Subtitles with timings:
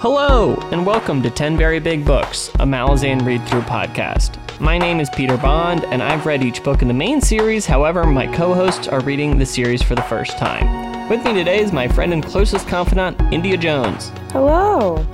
[0.00, 4.38] Hello, and welcome to 10 Very Big Books, a Malazan read through podcast.
[4.58, 8.06] My name is Peter Bond, and I've read each book in the main series, however,
[8.06, 11.06] my co hosts are reading the series for the first time.
[11.10, 14.10] With me today is my friend and closest confidant, India Jones.
[14.32, 15.06] Hello.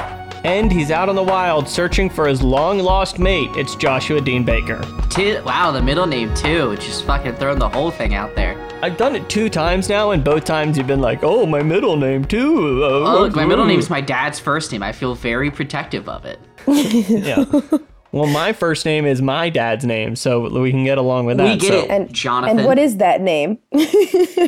[0.46, 3.50] And he's out in the wild searching for his long lost mate.
[3.56, 4.80] It's Joshua Dean Baker.
[5.10, 6.76] Two, wow, the middle name too.
[6.76, 8.56] Just fucking throwing the whole thing out there.
[8.80, 11.96] I've done it two times now, and both times you've been like, oh, my middle
[11.96, 12.84] name too.
[12.84, 14.84] Uh, Oh, look, my middle name's my dad's first name.
[14.84, 16.38] I feel very protective of it.
[16.68, 17.44] yeah.
[18.12, 21.54] Well, my first name is my dad's name, so we can get along with that.
[21.54, 22.58] We get so- it, And Jonathan.
[22.58, 23.58] And what is that name?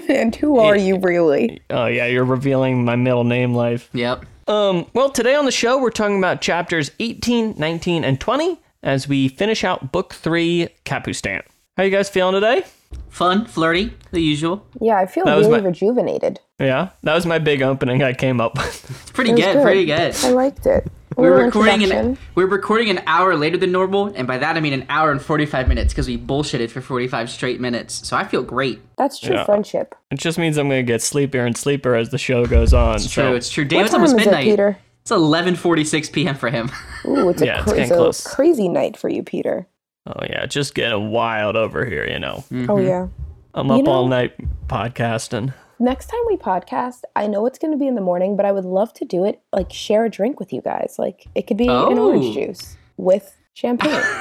[0.09, 1.60] and who are you really?
[1.71, 3.91] Oh yeah, you're revealing my middle name life.
[3.95, 4.24] Yep.
[4.49, 9.07] Um, well, today on the show we're talking about chapters 18, 19, and 20 as
[9.07, 11.43] we finish out book 3 Capustan.
[11.77, 12.65] How you guys feeling today?
[13.10, 14.66] Fun, flirty, the usual.
[14.80, 16.41] Yeah, I feel That was really my- rejuvenated.
[16.59, 18.91] Yeah, that was my big opening I came up with.
[19.02, 20.16] It's pretty It was good, pretty good.
[20.24, 20.91] I liked it.
[21.16, 24.60] A We're recording an we're recording an hour later than normal, and by that I
[24.60, 28.06] mean an hour and forty five minutes because we bullshitted for forty five straight minutes.
[28.06, 28.80] So I feel great.
[28.96, 29.45] That's true Yeah.
[29.45, 29.95] friendship.
[30.10, 32.96] It just means I'm gonna get sleepier and sleepier as the show goes on.
[32.96, 33.34] It's so true.
[33.36, 33.64] It's true.
[33.64, 34.45] What David's almost is it, midnight.
[34.45, 34.79] Peter?
[35.02, 36.34] It's eleven forty six p.m.
[36.34, 36.70] for him.
[37.06, 39.66] Ooh, it's a, Yeah, it's cra- it's a crazy night for you, Peter.
[40.06, 42.06] oh yeah, just getting wild over here.
[42.06, 42.86] You know, Oh mm-hmm.
[42.86, 43.06] yeah.
[43.54, 44.34] I'm up You all night
[44.68, 45.54] podcasting.
[45.80, 48.51] Next time we podcast, I know it's going to be in the morning, but I
[48.52, 50.96] would love to do it like share a drink with you guys.
[50.98, 52.09] Like it could be an Oh.
[52.09, 54.02] orange juice with champagne.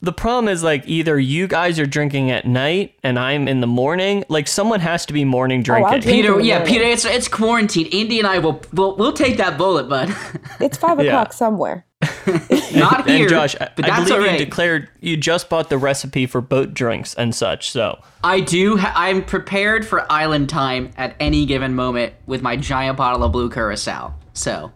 [0.00, 3.66] The problem is like either you guys are drinking at night and I'm in the
[3.66, 4.22] morning.
[4.28, 5.90] Like someone has to be morning Oh, drinking.
[6.02, 6.72] drink Peter, yeah, morning.
[6.72, 7.86] Peter, it's it's quarantine.
[7.86, 10.14] Indy and I will will we'll take that bullet, bud.
[10.60, 11.06] It's five Yeah.
[11.08, 11.84] o'clock somewhere.
[12.74, 15.68] Not here, and Josh, I, but I that's believe all you declared you just bought
[15.68, 17.70] the recipe for boat drinks and such.
[17.70, 18.76] So I do.
[18.76, 23.32] Ha- I'm prepared for island time at any given moment with my giant bottle of
[23.32, 24.14] blue curacao.
[24.32, 24.72] So,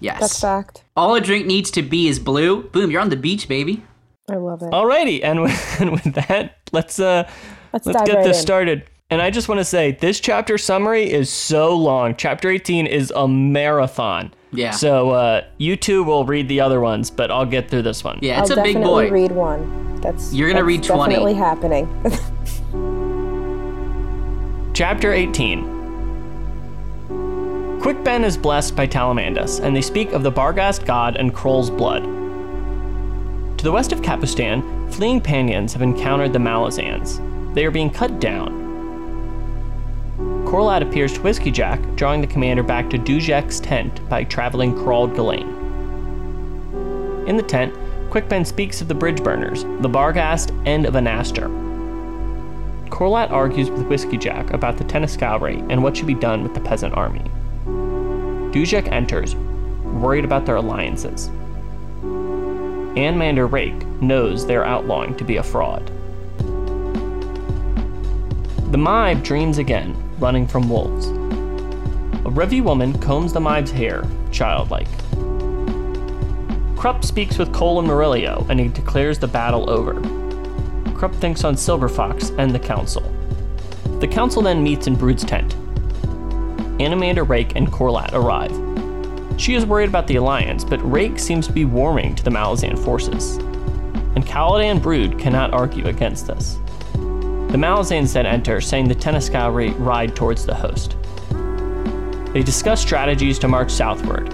[0.00, 0.20] yes.
[0.20, 0.84] That's fact.
[0.96, 2.62] All a drink needs to be is blue.
[2.62, 3.82] Boom, you're on the beach, baby.
[4.30, 4.70] I love it.
[4.70, 7.28] Alrighty, and with, and with that, let's uh
[7.72, 8.42] Let's, let's get right this in.
[8.42, 8.90] started.
[9.10, 12.14] And I just want to say this chapter summary is so long.
[12.16, 14.32] Chapter 18 is a marathon.
[14.52, 14.70] Yeah.
[14.70, 18.20] So uh, you two will read the other ones, but I'll get through this one.
[18.22, 19.12] Yeah, it's I'll a big definitely boy.
[19.12, 20.00] read one.
[20.00, 21.14] That's You're gonna that's read 20.
[21.14, 21.88] Definitely happening.
[24.74, 25.78] Chapter 18.
[27.82, 31.70] Quick Ben is blessed by Talamandas, and they speak of the Barghast god and Kroll's
[31.70, 32.04] blood.
[33.58, 37.20] To the west of Capustan, fleeing Pannions have encountered the Malazans.
[37.54, 38.69] They are being cut down.
[40.50, 45.14] Korlat appears to Whiskey Jack, drawing the commander back to Dujek's tent by traveling Kurald
[45.14, 45.46] Galain.
[47.28, 47.72] In the tent,
[48.10, 51.46] Quick Ben speaks of the bridge burners, the Barghast, and of Anaster.
[52.88, 56.60] Korlat argues with Whiskey Jack about the Tenescowri and what should be done with the
[56.60, 57.30] peasant army.
[58.52, 59.36] Dujek enters,
[59.84, 61.28] worried about their alliances.
[62.96, 65.86] Anomander Rake knows they are outlawing to be a fraud.
[68.72, 71.06] The Mhybe dreams again, running from wolves.
[71.06, 74.88] A Rhivi woman combs the Mhybe's hair, childlike.
[76.76, 79.94] Kruppe speaks with Coll and Murillio, and he declares the battle over.
[80.92, 83.02] Kruppe thinks on Silver Fox and the Council.
[84.00, 85.54] The Council then meets in Brood's tent.
[86.78, 88.50] Anomander Rake and Korlat arrive.
[89.40, 92.78] She is worried about the alliance, but Rake seems to be warming to the Malazan
[92.78, 93.36] forces.
[94.14, 96.58] And Caladan Brood cannot argue against this.
[97.50, 100.94] The Malazans then enter, saying the Tenescowri ride towards the host.
[102.32, 104.28] They discuss strategies to march southward.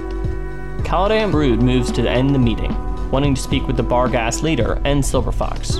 [0.84, 2.76] Caladan Brood moves to end the meeting,
[3.10, 5.78] wanting to speak with the Barghast leader and Silver Fox.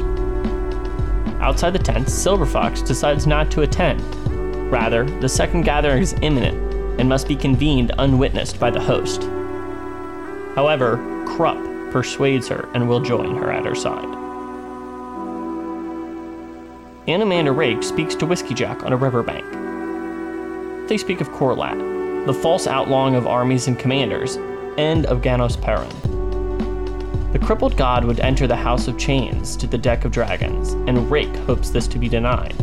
[1.43, 4.01] Outside the tent, Silver Fox decides not to attend.
[4.73, 6.57] Rather, the second gathering is imminent
[6.99, 9.25] and must be convened unwitnessed by the host.
[10.55, 10.97] However,
[11.27, 14.26] Kruppe persuades her and will join her at her side.
[17.09, 19.45] Anomander Rake speaks to Whiskey Jack on a riverbank.
[20.89, 24.35] They speak of Korlat, the false outlawing of armies and commanders,
[24.77, 25.89] and of Ganoes Paran.
[27.33, 31.09] The crippled god would enter the House of Chains to the Deck of Dragons, and
[31.09, 32.57] Rake hopes this to be denied.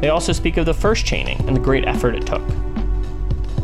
[0.00, 2.46] They also speak of the first chaining and the great effort it took.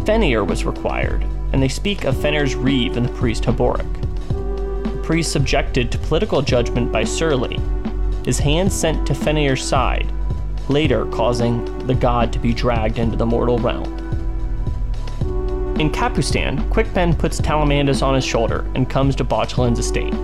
[0.04, 1.22] Fener was required,
[1.54, 3.90] and they speak of Fener's Reeve and the priest Heboric.
[4.84, 7.58] The priest subjected to political judgment by Surly,
[8.24, 10.10] his hand sent to Fener's side,
[10.68, 13.92] later causing the god to be dragged into the mortal realm.
[15.78, 20.14] In Capustan, Quickben puts Talamandas on his shoulder and comes to Bauchelain's estate.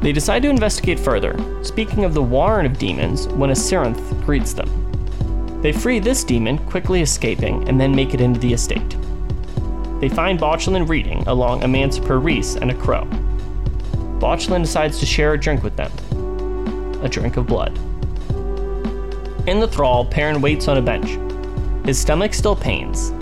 [0.00, 4.52] They decide to investigate further, speaking of the warren of demons when a Cyrinth greets
[4.52, 4.68] them.
[5.62, 8.96] They free this demon, quickly escaping, and then make it into the estate.
[10.00, 13.04] they find Bauchelain reading along Emancipor Reese and a crow.
[14.18, 15.92] Bauchelain decides to share a drink with them
[17.02, 17.76] a drink of blood.
[19.48, 21.18] In the thrall, Paran waits on a bench.
[21.84, 23.12] His stomach still pains.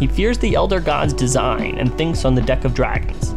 [0.00, 3.34] He fears the Elder God's design and thinks on the deck of dragons.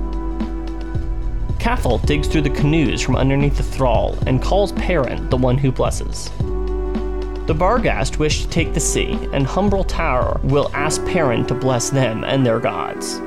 [1.60, 5.72] Cafal digs through the canoes from underneath the thrall and calls Paran the one who
[5.72, 6.30] blesses.
[7.46, 11.92] The Barghast wish to take the sea, and Humbrall Taur will ask Paran to bless
[11.92, 13.20] them and their gods.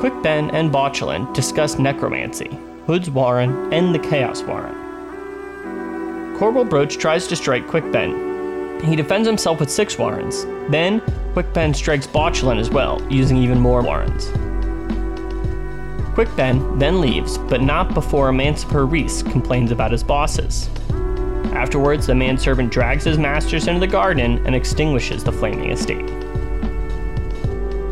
[0.00, 4.74] Quickben and Bauchelain discuss necromancy, Hood's Warren, and the Chaos Warren.
[6.36, 8.82] Korbal Broach tries to strike Quickben.
[8.82, 10.44] He defends himself with six Warrens.
[10.68, 11.00] Then,
[11.34, 14.26] Quickben strikes Bauchelain as well, using even more Warrens.
[16.16, 20.68] Quickben then leaves, but not before Emancipor Reese complains about his bosses.
[21.52, 26.21] Afterwards, the manservant drags his masters into the garden and extinguishes the flaming estate.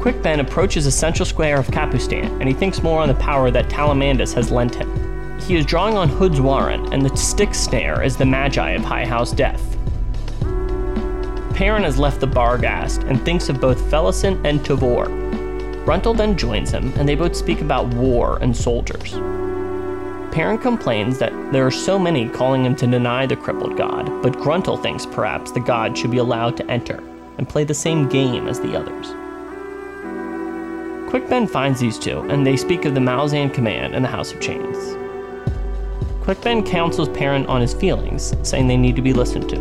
[0.01, 3.69] Quickben approaches the central square of Capustan, and he thinks more on the power that
[3.69, 5.39] Talamandas has lent him.
[5.41, 9.05] He is drawing on Hood's Warren, and the stick snare is the Magi of High
[9.05, 9.63] House Death.
[11.55, 15.85] Paran has left the Barghast and thinks of both Felisin and Tavore.
[15.85, 19.13] Gruntle then joins him, and they both speak about war and soldiers.
[20.33, 24.39] Paran complains that there are so many calling him to deny the crippled god, but
[24.39, 27.03] Gruntle thinks perhaps the god should be allowed to enter
[27.37, 29.15] and play the same game as the others.
[31.11, 34.39] Quickben finds these two, and they speak of the Malazan command and the House of
[34.41, 34.77] Chains.
[36.23, 39.57] Quickben counsels Paran on his feelings, saying they need to be listened to.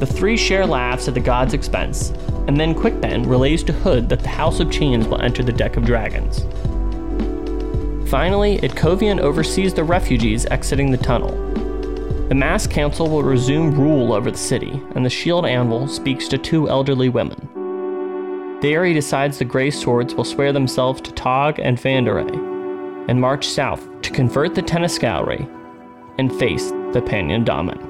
[0.00, 2.10] The three share laughs at the god's expense,
[2.48, 5.76] and then Quickben relays to Hood that the House of Chains will enter the Deck
[5.76, 6.40] of Dragons.
[8.10, 11.30] Finally, Itkovian oversees the refugees exiting the tunnel.
[12.26, 16.36] The Mask Council will resume rule over the city, and the Shield Anvil speaks to
[16.36, 17.51] two elderly women.
[18.62, 22.30] There, he decides the Grey Swords will swear themselves to Togg and Fanderay,
[23.08, 25.48] and march south to convert the Tenescowri
[26.20, 27.88] and face the Pannion Domin.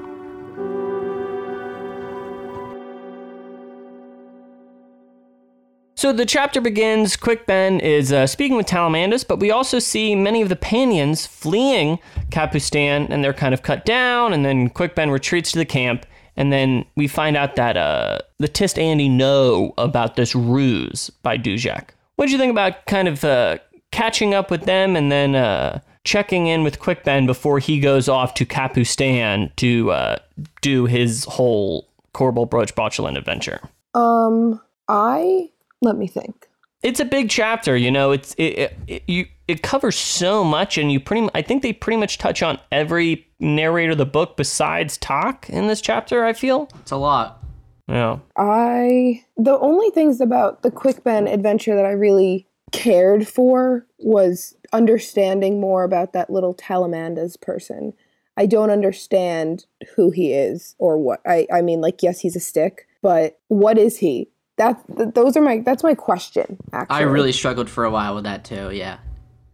[5.95, 7.15] So the chapter begins.
[7.17, 11.99] Quickben is uh, speaking with Talamandas, but we also see many of the Pannions fleeing
[12.31, 14.33] Capustan, and they're kind of cut down.
[14.33, 18.47] And then Quickben retreats to the camp, and then we find out that uh, the
[18.47, 21.89] Tiste Andii know about this ruse by Dujek.
[22.15, 23.57] What do you think about kind of uh,
[23.91, 28.33] catching up with them and then uh, checking in with Quickben before he goes off
[28.35, 30.17] to Capustan to uh,
[30.61, 33.61] do his whole Korbal Broach Bauchelain adventure?
[33.93, 35.49] Um, I
[35.81, 36.47] let me think.
[36.81, 38.11] It's a big chapter, you know.
[38.11, 41.29] It's it, it, it you it covers so much, and you pretty.
[41.33, 45.67] I think they pretty much touch on every narrator of the book besides Toc in
[45.67, 46.23] this chapter.
[46.25, 47.43] I feel It's a lot.
[47.87, 48.17] yeah.
[48.37, 55.59] I the only things about the Quickben adventure that I really cared for was understanding
[55.61, 57.93] more about that little Talamandas person.
[58.35, 59.65] I don't understand
[59.95, 61.19] who he is or what.
[61.27, 64.29] I I mean like yes, he's a stick, but what is he?
[64.57, 66.95] That th- those are my that's my question actually.
[66.97, 68.71] I really struggled for a while with that too.
[68.71, 68.97] Yeah,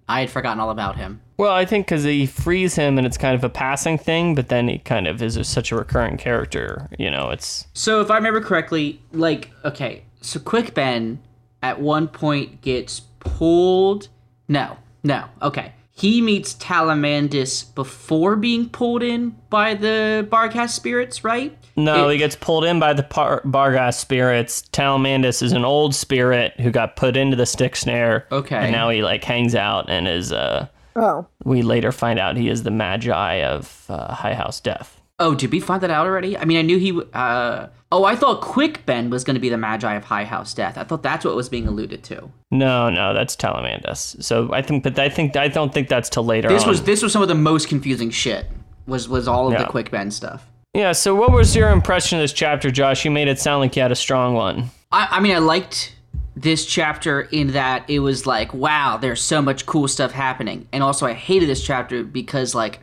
[0.08, 1.22] I had forgotten all about him.
[1.40, 4.50] Well, I think because he frees him, and it's kind of a passing thing, but
[4.50, 6.90] then he kind of is such a recurring character.
[7.00, 11.20] You know, it's So if I remember correctly, like okay, so Quick Ben
[11.64, 14.10] at one point gets pulled.
[14.50, 15.72] No, no, okay.
[15.92, 21.58] He meets Talamandas before being pulled in by the Barghast spirits, right?
[21.78, 22.10] no.
[22.10, 24.64] It- he gets pulled in by the Par- Barghast spirits.
[24.74, 28.28] Talamandas is an old spirit who got put into the stick snare.
[28.30, 28.58] Okay.
[28.58, 30.34] and now he like hangs out and is.
[30.34, 30.68] uh
[31.00, 35.00] Oh, We later find out he is the Magi of uh, High House Death.
[35.22, 36.38] Oh, did we find that out already?
[36.38, 37.02] I mean, I knew he.
[37.14, 40.54] Uh, oh, I thought Quick Ben was going to be the Magi of High House
[40.54, 40.78] Death.
[40.78, 42.32] I thought that's what was being alluded to.
[42.52, 44.24] No, no, that's Talamandas.
[44.24, 46.48] So I think, but I think I don't think that's till later.
[46.48, 46.70] This on.
[46.70, 48.46] was this was some of the most confusing shit.
[48.88, 49.64] Was was all of Yeah.
[49.64, 50.46] the Quick Ben stuff.
[50.74, 53.04] Yeah, so what was your impression of this chapter, Josh?
[53.04, 54.70] You made it sound like you had a strong one.
[54.92, 55.96] I, I mean, I liked
[56.42, 60.84] this chapter in that it was like, wow, there's so much cool stuff happening, and
[60.84, 62.80] also I hated this chapter because like,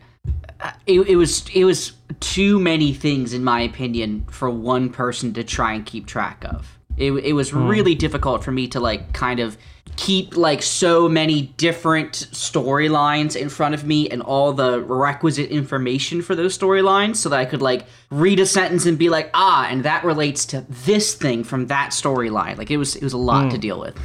[0.59, 5.33] uh, it, it was it was too many things in my opinion for one person
[5.33, 6.77] to try and keep track of.
[6.97, 9.55] It, it was really difficult for me to like kind of
[9.97, 16.21] keep like so many different storylines in front of me and all the requisite information
[16.21, 19.67] for those storylines so that I could like read a sentence and be like ah
[19.69, 23.17] and that relates to this thing from that storyline like it was it was a
[23.17, 23.99] lot to deal with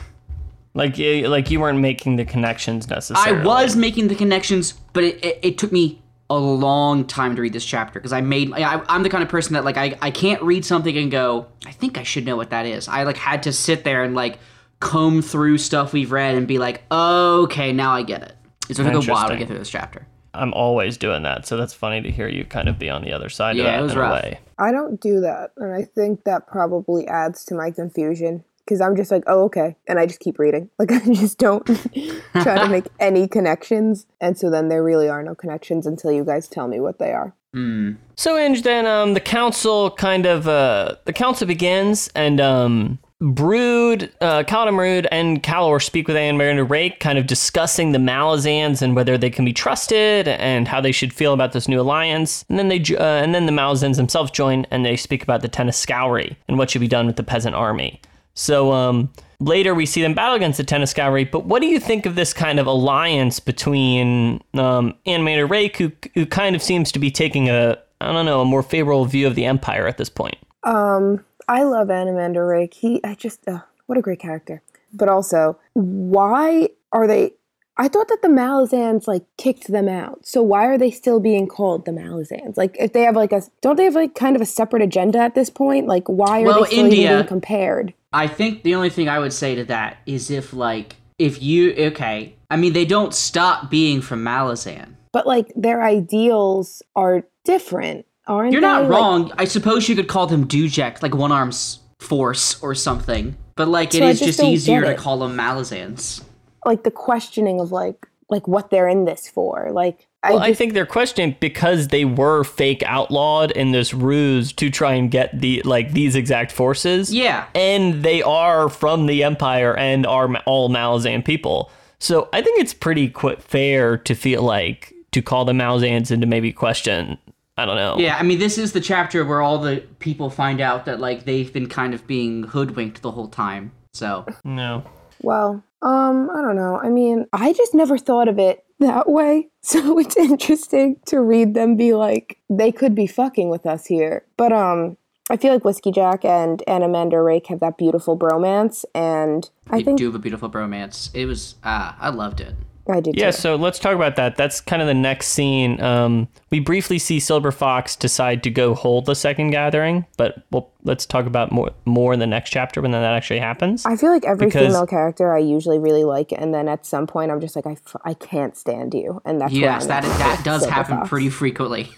[0.75, 3.43] Like, like you weren't making the connections necessarily.
[3.43, 7.43] I was making the connections but it, it, it took me a long time to
[7.43, 9.99] read this chapter because I made I, I'm the kind of person that like I,
[10.01, 12.89] I can't read something and go I think I should know what that is.
[12.89, 14.39] I like had to sit there and like
[14.83, 18.37] comb through stuff we've read and be like okay now I get it.
[18.69, 20.07] It took a while to get through this chapter.
[20.35, 23.13] I'm always doing that, so that's funny to hear you kind of be on the
[23.13, 24.23] other side Yeah, of that it was in a rough.
[24.23, 24.41] way.
[24.59, 28.97] I don't do that, and I think that probably adds to my confusion because I'm
[28.97, 30.71] just like, oh, okay, and I just keep reading.
[30.79, 31.67] Like I just don't
[32.43, 36.25] try to make any connections, and so then there really are no connections until you
[36.25, 37.35] guys tell me what they are.
[37.53, 37.93] Hmm.
[38.17, 44.13] So, Inge, then um, the council kind of uh, the council begins, and um, Brood,
[44.21, 49.17] uh, Caladan and Calor speak with Anomander Rake, kind of discussing the Malazans and whether
[49.17, 52.45] they can be trusted and how they should feel about this new alliance.
[52.49, 55.49] And then they uh, and then the Malazans themselves join, and they speak about the
[55.49, 58.01] Tenescowri and what should be done with the peasant army.
[58.35, 61.31] So um, later we see them battle against the Tenescowri.
[61.31, 65.93] But what do you think of this kind of alliance between um, Anomander Rake, who
[66.15, 69.29] who kind of seems to be taking a I don't know a more favorable view
[69.29, 70.39] of the Empire at this point?
[70.65, 72.75] Um, I love Anomander Rake.
[72.75, 74.63] He, I just, uh, what a great character.
[74.93, 77.33] But also, why are they?
[77.79, 80.27] I thought that the Malazans like kicked them out.
[80.27, 82.59] So why are they still being called the Malazans?
[82.59, 85.19] Like, if they have like a, don't they have like kind of a separate agenda
[85.19, 85.87] at this point?
[85.87, 87.95] Like, why are Well, they still India- even being compared?
[88.13, 91.73] I think the only thing I would say to that is if like if you
[91.79, 94.97] okay, I mean they don't stop being from Malazan.
[95.13, 98.67] But like, their ideals are different, aren't You're they?
[98.67, 99.33] not Like, wrong.
[99.39, 103.37] I suppose you could call them Dujek, like one arm's force or something.
[103.57, 106.23] But like it So I is just just easier to call them Malazans.
[106.65, 109.71] like the questioning of like, like what they're in this for.
[109.73, 113.93] Like, I Well, I just, think they're questioning because they were fake outlawed in this
[113.93, 117.13] ruse to try and get the like these exact forces.
[117.13, 117.47] Yeah.
[117.55, 121.71] and they are from the Empire and are all Malazan people.
[121.99, 126.23] So I think it's pretty qu- fair to feel like to call them Malazans and
[126.23, 127.19] to maybe question.
[127.57, 127.99] I don't know.
[127.99, 131.25] Yeah, I mean this is the chapter where all the people find out that like
[131.25, 133.73] they've been kind of being hoodwinked the whole time.
[133.93, 134.85] So No.
[135.21, 136.81] Well, um, I don't know.
[136.83, 139.49] I mean, I just never thought of it that way.
[139.65, 144.25] So it's interesting to read them be like, they could be fucking with us here.
[144.37, 144.97] But um
[145.31, 149.85] I feel like Whiskey Jack and amanda Rake have that beautiful bromance and I they
[149.85, 151.15] think do have a beautiful bromance.
[151.15, 152.57] It was ah, I loved it.
[152.93, 153.37] I did Yeah, too.
[153.39, 154.37] so let's talk about that.
[154.37, 155.81] That's kind of the next scene.
[155.81, 160.69] Um, we briefly see Silver Fox decide to go hold the second gathering, but we'll,
[160.85, 163.85] let's talk about more more in the next chapter when that actually happens.
[163.87, 167.07] I feel like every Because- female character I usually really like, and then at some
[167.07, 170.43] point I'm just like, I, f- I can't stand you, and that's Yes, that that
[170.45, 171.09] does Silver happen Fox.
[171.09, 171.89] pretty frequently.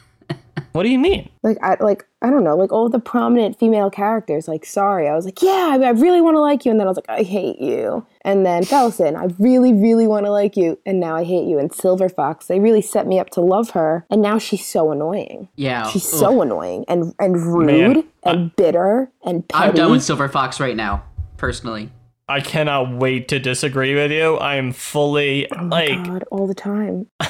[0.75, 1.31] What do you mean?
[1.45, 5.15] like I like I don't know like all the prominent female characters like sorry I
[5.15, 7.09] was like yeah I, I really want to like you and then I was like
[7.09, 11.15] I hate you and then Felsen I really really want to like you and now
[11.15, 14.21] I hate you and Silver Fox they really set me up to love her and
[14.21, 15.87] now she's so annoying Yeah.
[15.91, 16.19] she's ugh.
[16.19, 17.67] so annoying and and rude
[17.97, 21.05] Man, and bitter and petty I'm done with Silver Fox right now,
[21.37, 21.91] personally.
[22.29, 24.37] I cannot wait to disagree with you.
[24.39, 27.07] I am fully oh my like God all the time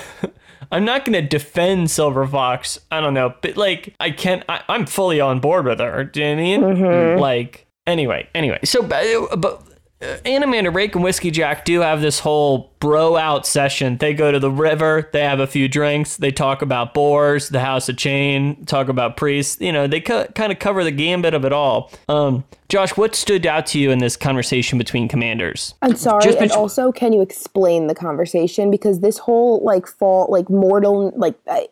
[0.71, 2.79] I'm not gonna defend Silver Fox.
[2.91, 4.43] I don't know, but like I can't.
[4.49, 6.05] I, I'm fully on board with her.
[6.05, 6.61] Do you know what I mean?
[6.63, 7.21] Mm-hmm.
[7.21, 8.61] Like anyway, anyway.
[8.65, 9.63] So, but, but
[10.03, 13.97] uh, Anomander Rake and Whiskey Jack do have this whole bro out session.
[13.97, 15.09] They go to the river.
[15.13, 16.17] They have a few drinks.
[16.17, 18.65] They talk about boars, the House of Chain.
[18.67, 19.61] Talk about priests.
[19.61, 21.91] You know, they co- kind of cover the gambit of it all.
[22.09, 25.75] Um, Josh, what stood out to you in this conversation between commanders?
[25.83, 29.87] I'm sorry, Just and between- also, can you explain the conversation because this whole like
[29.87, 31.69] fall, like mortal, like I,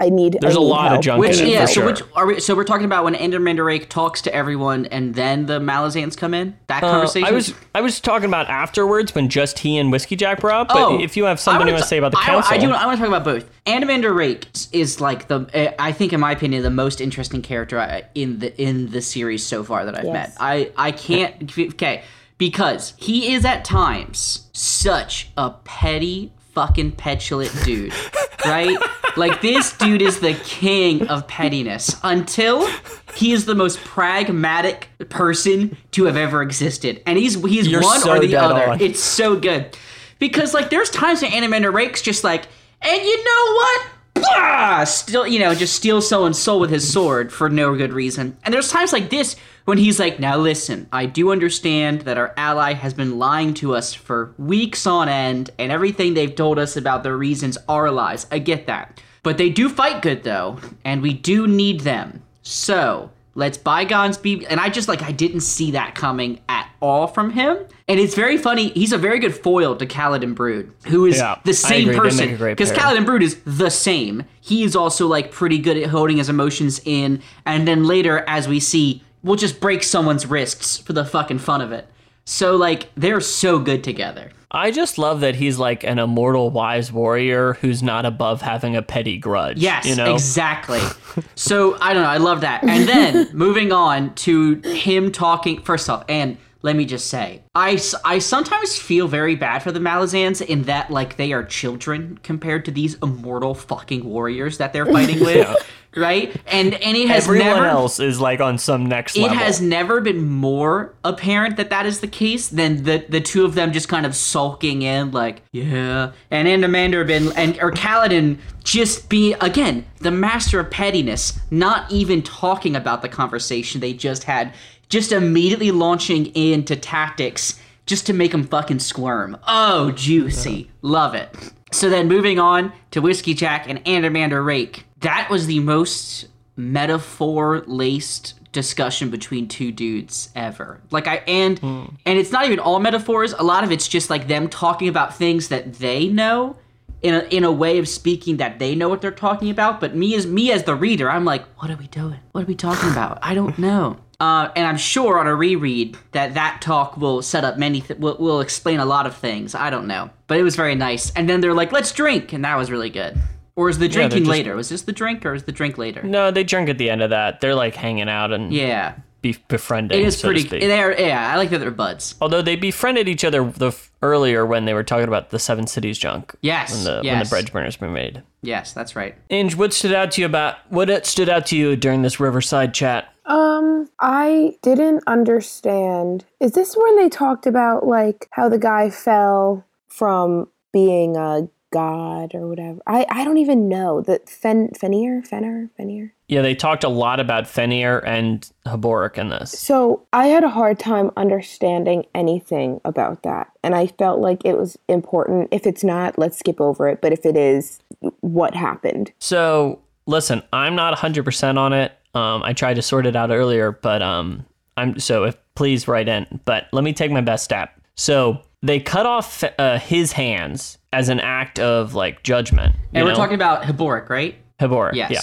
[0.00, 0.38] I need.
[0.40, 1.84] There's I a need lot of junk Which in it, yeah, for so sure.
[1.86, 5.44] which are we so we're talking about when Enderman Rake talks to everyone and then
[5.46, 6.56] the Malazans come in?
[6.68, 7.28] That Uh, conversation?
[7.28, 10.68] I was I was talking about afterwards when just he and Whiskey Jack were up.
[10.68, 12.70] But Oh, if you have something you wanna say about the I- council, I, do.
[12.72, 13.48] I want to talk about both.
[13.66, 17.78] Anomander Rake is like the, uh, I think, in my opinion, the most interesting character
[18.14, 20.12] in the in the series so far that I've Yes.
[20.12, 20.21] met.
[20.40, 21.50] I I can't.
[21.58, 22.02] Okay,
[22.38, 27.92] because he is at times such a petty, fucking petulant dude,
[28.46, 28.76] right?
[29.16, 32.66] Like this dude is the king of pettiness until
[33.14, 38.00] he is the most pragmatic person to have ever existed, and he's he's You're one
[38.00, 38.70] so or the other.
[38.70, 38.80] on.
[38.80, 39.76] It's so good
[40.18, 42.46] because like there's times when Anomander Rake's just like,
[42.80, 43.86] and you know what?
[44.14, 44.84] Blah!
[44.84, 48.36] Still, you know, just steal someone's soul with his sword for no good reason.
[48.44, 52.34] And there's times like this when he's like, now listen, I do understand that our
[52.36, 56.76] ally has been lying to us for weeks on end, and everything they've told us
[56.76, 58.26] about the reasons are lies.
[58.30, 59.00] I get that.
[59.22, 62.22] But they do fight good though, and we do need them.
[62.42, 67.06] So let's bygones be and I just like I didn't see that coming at all
[67.06, 67.58] from him.
[67.88, 68.68] And it's very funny.
[68.70, 72.26] He's a very good foil to Caladan Brood, who is Yeah, the same person.
[72.26, 72.72] make a great Because.
[72.72, 74.24] Caladan Brood is the same.
[74.40, 77.22] He is also like pretty good at holding his emotions in.
[77.46, 81.60] And then later, as we see, we'll just break someone's wrists for the fucking fun
[81.60, 81.88] of it.
[82.24, 84.30] So like they're so good together.
[84.54, 88.82] I just love that he's like an immortal wise warrior who's not above having a
[88.82, 89.58] petty grudge.
[89.58, 90.12] Yes, you know.
[90.12, 90.80] exactly.
[91.34, 92.08] so I don't know.
[92.08, 92.62] I love that.
[92.62, 95.62] And then moving on to him talking.
[95.62, 99.80] First off, and let me just say, I, I sometimes feel very bad for the
[99.80, 104.86] Malazans in that like they are children compared to these immortal fucking warriors that they're
[104.86, 105.48] fighting with,
[105.96, 106.34] right?
[106.46, 109.36] And and it has Everyone never else is like on some next it level.
[109.36, 113.54] has never been more apparent that that is the case than the the two of
[113.54, 119.08] them just kind of sulking in like yeah and Anomander been and or Caladan just
[119.08, 124.54] be again the master of pettiness not even talking about the conversation they just had
[124.92, 129.38] just immediately launching into tactics just to make them fucking squirm.
[129.48, 130.70] Oh juicy.
[130.82, 131.34] Love it.
[131.72, 134.84] So then moving on to Whiskey Jack and Anomander Rake.
[135.00, 140.82] That was the most metaphor laced discussion between two dudes ever.
[140.90, 141.84] Like i and hmm.
[142.04, 143.32] and it's not even all metaphors.
[143.32, 146.58] A lot of it's just like them talking about things that they know
[147.00, 149.80] in a, in a way of speaking that they know what they're talking about.
[149.80, 152.18] But me as me as the reader i'm like what are we doing?
[152.32, 153.18] What are we talking about?
[153.22, 157.44] I don't know uh, and i'm sure on a reread that that talk will set
[157.44, 160.42] up many th- will, will explain a lot of things i don't know but it
[160.42, 163.18] was very nice and then they're like let's drink and that was really good
[163.54, 166.02] or is the drinking just- later was this the drink or is the drink later
[166.02, 167.40] no, they drink at the end of that.
[167.40, 170.00] They're like hanging out and yeah be befriending.
[170.00, 170.48] It is so pretty.
[170.48, 171.32] They're yeah.
[171.32, 172.16] I like that they're buds.
[172.20, 175.66] Although they befriended each other the f- earlier when they were talking about the Seven
[175.68, 176.34] Cities junk.
[176.40, 177.28] Yes, When the when yes.
[177.30, 178.22] the bridge burners were made.
[178.42, 179.14] Yes, that's right.
[179.30, 182.74] Inge, what stood out to you about what stood out to you during this Riverside
[182.74, 183.11] chat?
[183.24, 186.24] Um, I didn't understand.
[186.40, 192.34] Is this when they talked about like how the guy fell from being a god
[192.34, 192.80] or whatever?
[192.86, 194.00] I I don't even know.
[194.00, 196.10] That Fen Fener Fener Fener.
[196.28, 199.50] Yeah, they talked a lot about Fener and Heboric in this.
[199.50, 204.56] So I had a hard time understanding anything about that, and I felt like it
[204.56, 205.48] was important.
[205.50, 207.00] If it's not, let's skip over it.
[207.00, 207.80] But if it is,
[208.20, 209.12] what happened?
[209.18, 211.92] So listen, I'm not 100% on it.
[212.14, 214.44] Um, I tried to sort it out earlier, but um,
[214.76, 216.40] I'm so if please write in.
[216.44, 217.70] But let me take my best stab.
[217.94, 222.74] So they cut off uh, his hands as an act of like judgment.
[222.92, 223.16] And we're know?
[223.16, 224.36] talking about Heboric, right?
[224.60, 224.94] Heboric.
[224.94, 225.10] Yes.
[225.10, 225.22] Yeah.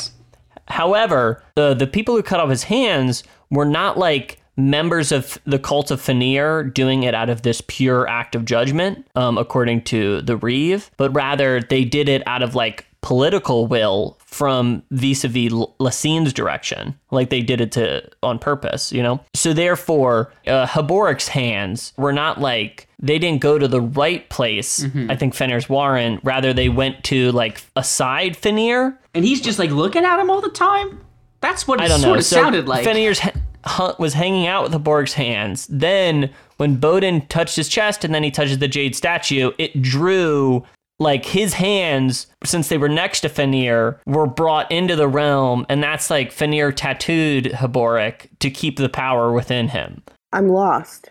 [0.68, 5.60] However, the the people who cut off his hands were not like members of the
[5.60, 10.22] cult of Fener doing it out of this pure act of judgment, um, according to
[10.22, 16.34] the Reeve, but rather they did it out of like political will from vis-a-vis Laseen's
[16.34, 19.22] direction, like they did it to on purpose, you know.
[19.34, 24.86] So therefore, uh, Heboric's hands were not like they didn't go to the right place.
[25.08, 26.20] I think Fener's Warren.
[26.24, 30.30] Rather, they went to like a side Fener And he's just like looking at him
[30.30, 31.00] all the time.
[31.42, 32.20] That's what it I don't sort know.
[32.20, 32.86] of So sounded like.
[32.86, 33.40] Fener's hu-
[34.00, 35.68] was hanging out with the Borg's hands.
[35.70, 40.66] Then, when Baudin touched his chest and then he touches the jade statue, it drew
[41.00, 45.82] like his hands, since they were next to Fener, were brought into the realm, and
[45.82, 50.04] that's like Fener tattooed Heboric to keep the power within him.
[50.34, 51.10] I'm lost.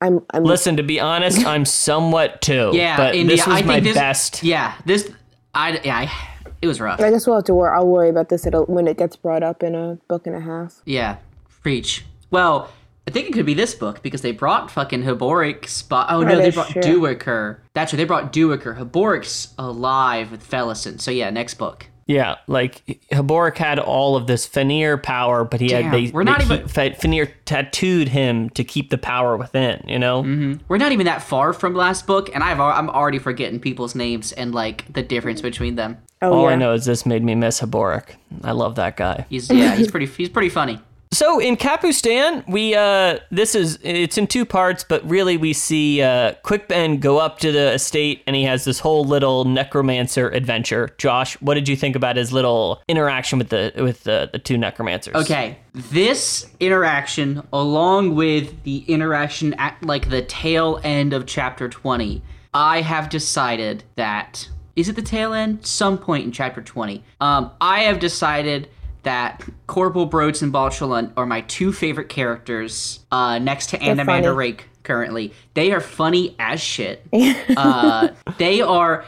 [0.00, 2.70] I'm I'm Listen, to be honest, I'm somewhat too.
[2.72, 4.42] yeah, but India, this was I think my this, best.
[4.44, 5.10] Yeah, this.
[5.54, 5.96] I yeah.
[5.98, 6.28] I,
[6.62, 7.00] it was rough.
[7.00, 7.76] I guess we'll have to worry.
[7.76, 10.40] I'll worry about this it'll, when it gets brought up in a book and a
[10.40, 10.82] half.
[10.84, 11.16] Yeah,
[11.62, 12.04] preach.
[12.30, 12.70] Well,
[13.06, 16.08] I think it could be this book because they brought fucking Heboric spot.
[16.10, 16.82] Oh no, they brought true.
[16.82, 17.58] Duiker.
[17.74, 18.76] That's right, they brought Duiker.
[18.78, 21.00] Heboric's alive with Felisin.
[21.00, 21.86] So yeah, next book.
[22.06, 26.22] Yeah, like Heboric had all of this Fener power, but he Damn, had they, we're
[26.22, 29.82] not they even- keep- Fener tattooed him to keep the power within.
[29.86, 30.64] You know, Mm-hmm.
[30.68, 34.32] We're not even that far from last book, and I've I'm already forgetting people's names
[34.32, 35.98] and like the difference between them.
[36.22, 36.54] Oh all yeah.
[36.54, 38.16] I know is this made me miss Heboric.
[38.42, 39.26] I love that guy.
[39.28, 40.80] He's yeah, he's pretty he's pretty funny.
[41.10, 46.02] So in Capustan, we uh this is it's in two parts, but really we see
[46.02, 50.28] uh Quick Ben go up to the estate and he has this whole little necromancer
[50.28, 50.94] adventure.
[50.98, 54.58] Josh, what did you think about his little interaction with the with the, the two
[54.58, 55.14] necromancers?
[55.14, 62.22] Okay, this interaction, along with the interaction at like the tail end of chapter 20,
[62.52, 64.48] I have decided that.
[64.76, 65.66] Is it the tail end?
[65.66, 67.02] Some point in chapter 20.
[67.20, 68.68] Um, I have decided
[69.08, 74.28] that Korbal Broach and Bauchelain are my two favorite characters uh, next to Anomander funny.
[74.28, 75.32] Rake currently.
[75.54, 77.06] They are funny as shit.
[77.56, 79.06] uh, they are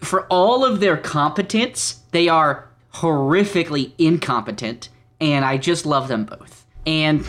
[0.00, 6.64] for all of their competence, they are horrifically incompetent, and I just love them both.
[6.86, 7.28] and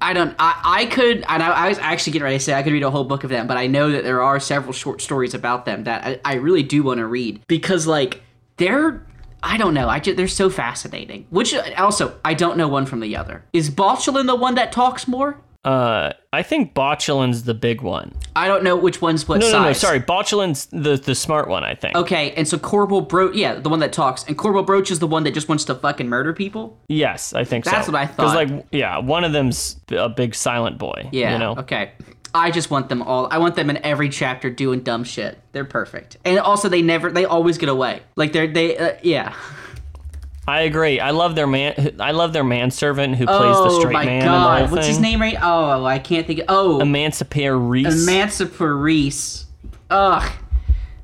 [0.00, 0.34] I don't.
[0.40, 1.24] I, I could.
[1.28, 3.22] And I, I was actually getting ready to say I could read a whole book
[3.22, 6.32] of them, but I know that there are several short stories about them that I,
[6.32, 8.22] I really do want to read because like
[8.56, 9.06] they're.
[9.46, 9.88] I don't know.
[9.88, 11.26] I just, they're so fascinating.
[11.30, 13.44] Which also I don't know one from the other.
[13.52, 15.40] Is Bauchelain the one that talks more?
[15.64, 18.12] Uh, I think Bauchelain's the big one.
[18.36, 19.52] I don't know which one's what No, size.
[19.52, 19.72] no, no.
[19.72, 21.64] Sorry, Bauchelain's the the smart one.
[21.64, 21.96] I think.
[21.96, 25.08] Okay, and so Korbal Broach, yeah, the one that talks, and Korbal Broach is the
[25.08, 26.78] one that just wants to fucking murder people.
[26.88, 27.72] Yes, I think so.
[27.72, 28.16] That's what I thought.
[28.16, 31.08] Because like, yeah, one of them's a big silent boy.
[31.10, 31.32] Yeah.
[31.32, 31.56] You know.
[31.56, 31.90] Okay.
[32.36, 33.28] I just want them all.
[33.30, 35.38] I want them in every chapter doing dumb shit.
[35.52, 37.10] They're perfect, and also they never.
[37.10, 38.02] They always get away.
[38.16, 38.76] Like they're they.
[38.76, 39.34] Uh, yeah.
[40.48, 41.00] I agree.
[41.00, 41.96] I love their man.
[41.98, 44.22] I love their manservant who plays the oh straight my man.
[44.22, 45.20] in the whole god, what's his name?
[45.20, 45.36] Right?
[45.40, 46.40] Oh, I can't think.
[46.40, 48.04] Of, oh, Emancipator Reese.
[48.04, 49.46] Emancipator Reese.
[49.90, 50.32] Ugh,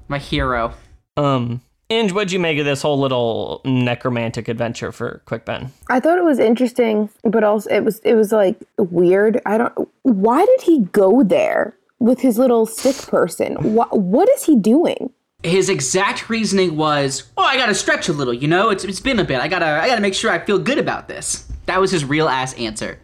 [0.08, 0.74] my hero.
[1.16, 1.60] um,
[1.92, 5.70] Inge, what'd you make of this whole little necromantic adventure for Quick Ben?
[5.90, 9.40] I thought it was interesting, but also it was it was like weird.
[9.44, 9.88] I don't.
[10.02, 13.74] Why did he go there with his little stick person?
[13.74, 15.10] What what is he doing?
[15.42, 18.32] His exact reasoning was, "Oh, I gotta stretch a little.
[18.34, 19.40] You know, it's it's been a bit.
[19.40, 22.28] I gotta I gotta make sure I feel good about this." That was his real
[22.28, 22.98] ass answer.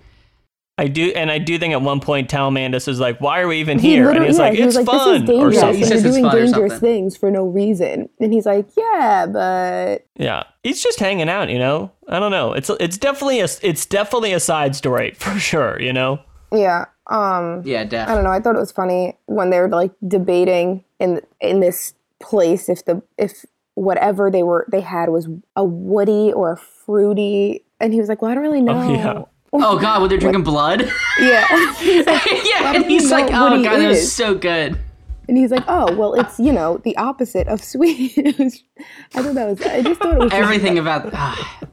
[0.79, 3.59] I do, and I do think at one point Talamandas is like, "Why are we
[3.59, 5.61] even He here?" And he's yeah, like, he "It's like, fun," This is or dangerous.
[5.61, 5.79] something.
[5.79, 8.09] He says and it's you're fun doing dangerous things for no reason.
[8.21, 11.91] And he's like, yeah, but Yeah, he's just hanging out, you know.
[12.09, 12.53] I don't know.
[12.53, 16.21] It's it's definitely a it's definitely a side story for sure, you know.
[16.53, 16.85] yeah.
[17.09, 18.09] Um, Yeah, def.
[18.09, 18.31] I don't know.
[18.31, 22.85] I thought it was funny when they were like debating in in this place if
[22.85, 28.01] the if whatever they were they had was a woody or a fruity, and he
[28.01, 29.23] was like, "Well, I don't really know." yeah.
[29.52, 30.90] Oh god, when they're drinking blood.
[31.20, 31.46] yeah.
[31.80, 34.78] Yeah, and he's like, "Oh he god, that was so good."
[35.28, 39.48] And he's like, "Oh, well, it's you know the opposite of sweet." I thought that
[39.48, 39.61] was.
[39.62, 41.68] I just thought it was just- Everything about ah, it,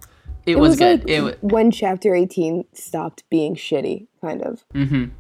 [0.46, 1.00] It was, was good.
[1.02, 4.64] like it was, when chapter eighteen stopped being shitty, kind of.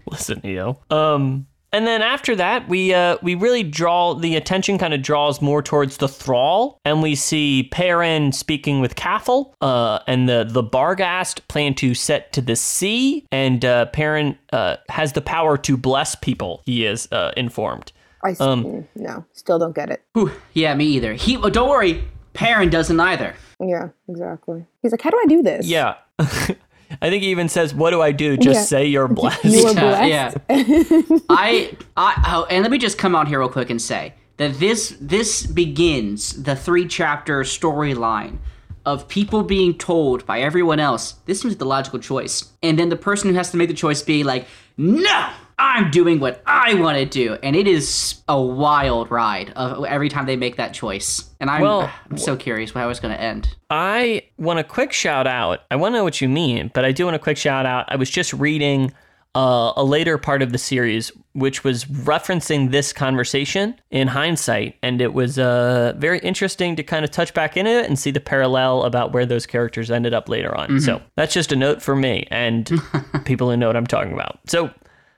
[0.09, 0.79] Listen, Neo.
[0.89, 5.41] Um, and then after that, we uh we really draw the attention kind of draws
[5.41, 10.63] more towards the thrall, and we see Paran speaking with Cafal, uh, and the the
[10.63, 15.75] Barghast plan to set to the sea, and uh, Paran uh has the power to
[15.77, 16.61] bless people.
[16.65, 17.91] He is uh, informed.
[18.23, 20.01] I s- mm, no, still don't get it.
[20.13, 21.13] Whew, yeah, me either.
[21.13, 23.35] He oh, don't worry, Paran doesn't either.
[23.59, 24.65] Yeah, exactly.
[24.81, 25.95] He's like, "How do I do this?" Yeah.
[27.01, 28.37] I think he even says, "What do I do?
[28.37, 28.65] Just Yeah.
[28.79, 30.37] say you're blessed." You are Yeah, blessed.
[30.49, 31.17] yeah.
[31.29, 34.59] I, I, oh, and let me just come out here real quick and say that
[34.59, 38.37] this this begins the three chapter storyline
[38.85, 42.95] of people being told by everyone else this seems the logical choice, and then the
[42.95, 45.29] person who has to make the choice be like, no.
[45.57, 50.09] I'm doing what I want to do, and it is a wild ride of every
[50.09, 51.29] time they make that choice.
[51.39, 53.55] And I'm, Well, I'm so curious how it's going to end.
[53.69, 55.61] I want a quick shout out.
[55.71, 57.85] I want to know what you mean, but I do want a quick shout out.
[57.87, 58.93] I was just reading
[59.33, 65.01] uh, a later part of the series, which was referencing this conversation in hindsight, and
[65.01, 68.21] it was uh, very interesting to kind of touch back into it and see the
[68.21, 70.79] parallel about where those characters ended up later on.
[70.79, 72.69] So that's just a note for me and
[73.25, 74.39] people who know what I'm talking about.
[74.47, 74.69] So.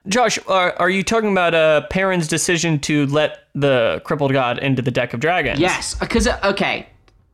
[0.08, 4.82] Josh, are, are you talking about uh, Paran's decision to let the crippled god into
[4.82, 5.60] the deck of dragons?
[5.60, 6.88] Yes, because okay,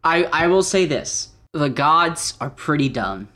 [0.04, 3.28] I I will say this: the gods are pretty dumb,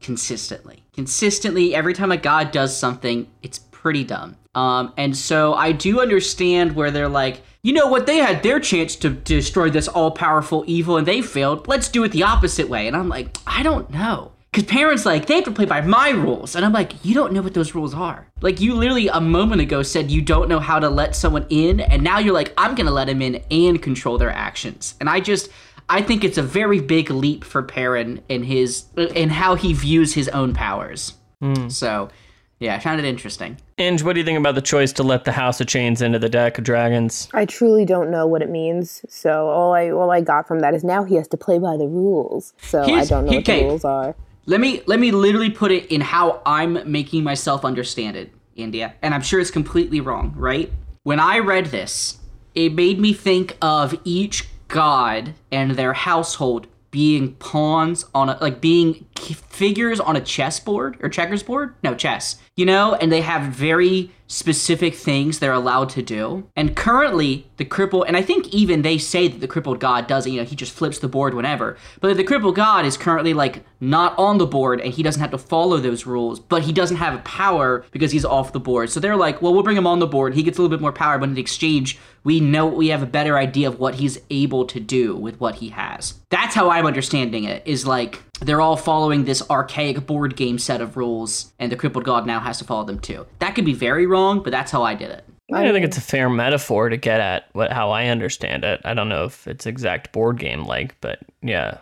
[0.00, 0.82] consistently.
[0.92, 4.36] Consistently, every time a god does something, it's pretty dumb.
[4.54, 8.06] Um, and so I do understand where they're like, you know what?
[8.06, 11.68] They had their chance to destroy this all-powerful evil, and they failed.
[11.68, 12.88] Let's do it the opposite way.
[12.88, 14.32] And I'm like, I don't know.
[14.50, 17.32] Because parents like they have to play by my rules, and I'm like, you don't
[17.32, 18.26] know what those rules are.
[18.40, 21.78] Like you literally a moment ago said you don't know how to let someone in,
[21.78, 24.96] and now you're like, I'm gonna let them in and control their actions.
[24.98, 25.50] And I just,
[25.88, 30.14] I think it's a very big leap for Paran in his in how he views
[30.14, 31.14] his own powers.
[31.40, 31.68] Hmm.
[31.68, 32.10] So,
[32.58, 33.56] yeah, I found it interesting.
[33.78, 36.18] Inge, what do you think about the choice to let the House of Chains into
[36.18, 37.28] the deck of dragons?
[37.32, 39.04] I truly don't know what it means.
[39.08, 41.76] So all I all I got from that is now he has to play by
[41.76, 42.52] the rules.
[42.62, 43.60] So I don't know what okay.
[43.60, 44.16] the rules are.
[44.50, 48.94] Let me let me literally put it in how I'm making myself understand it, India.
[49.00, 50.72] And I'm sure it's completely wrong, right?
[51.04, 52.18] When I read this,
[52.56, 58.60] it made me think of each god and their household being pawns on a like
[58.60, 63.52] being figures on a chessboard or checkers board no chess you know and they have
[63.52, 66.48] very specific things they're allowed to do.
[66.54, 70.32] And currently the crippled and i think even they say that the crippled god doesn't
[70.32, 71.76] you know he just flips the board whenever.
[72.00, 75.32] But the crippled god is currently like not on the board and he doesn't have
[75.32, 78.88] to follow those rules but he doesn't have power because he's off the board.
[78.88, 80.34] So they're like well we'll bring him on the board.
[80.34, 83.06] He gets a little bit more power but in exchange we know we have a
[83.06, 86.14] better idea of what he's able to do with what he has.
[86.30, 90.80] That's how i'm understanding it is like they're all following this archaic board game set
[90.80, 93.26] of rules, and the crippled god now has to follow them too.
[93.38, 95.24] That could be very wrong, but that's how I did it.
[95.52, 98.80] I don't think it's a fair metaphor to get at what how I understand it.
[98.84, 101.78] I don't know if it's exact board game like, but yeah.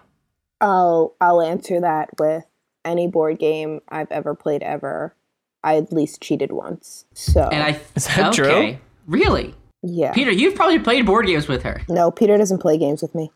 [0.61, 2.45] I'll I'll answer that with
[2.85, 5.15] any board game I've ever played ever.
[5.63, 7.05] I at least cheated once.
[7.13, 8.47] So And I Is that true?
[8.47, 8.81] okay.
[9.07, 10.13] Really, yeah.
[10.13, 11.83] Peter, you've probably played board games with her.
[11.89, 13.31] no, Peter doesn't play games with me.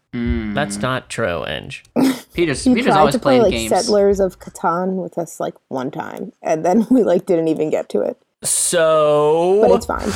[0.55, 1.83] That's not true, Inge.
[2.35, 3.69] Peter's He Peter's tried always to play playing like games.
[3.71, 7.89] Settlers of Catan with us like one time, and then we like didn't even get
[7.91, 8.19] to it.
[8.45, 10.11] So But it's fine.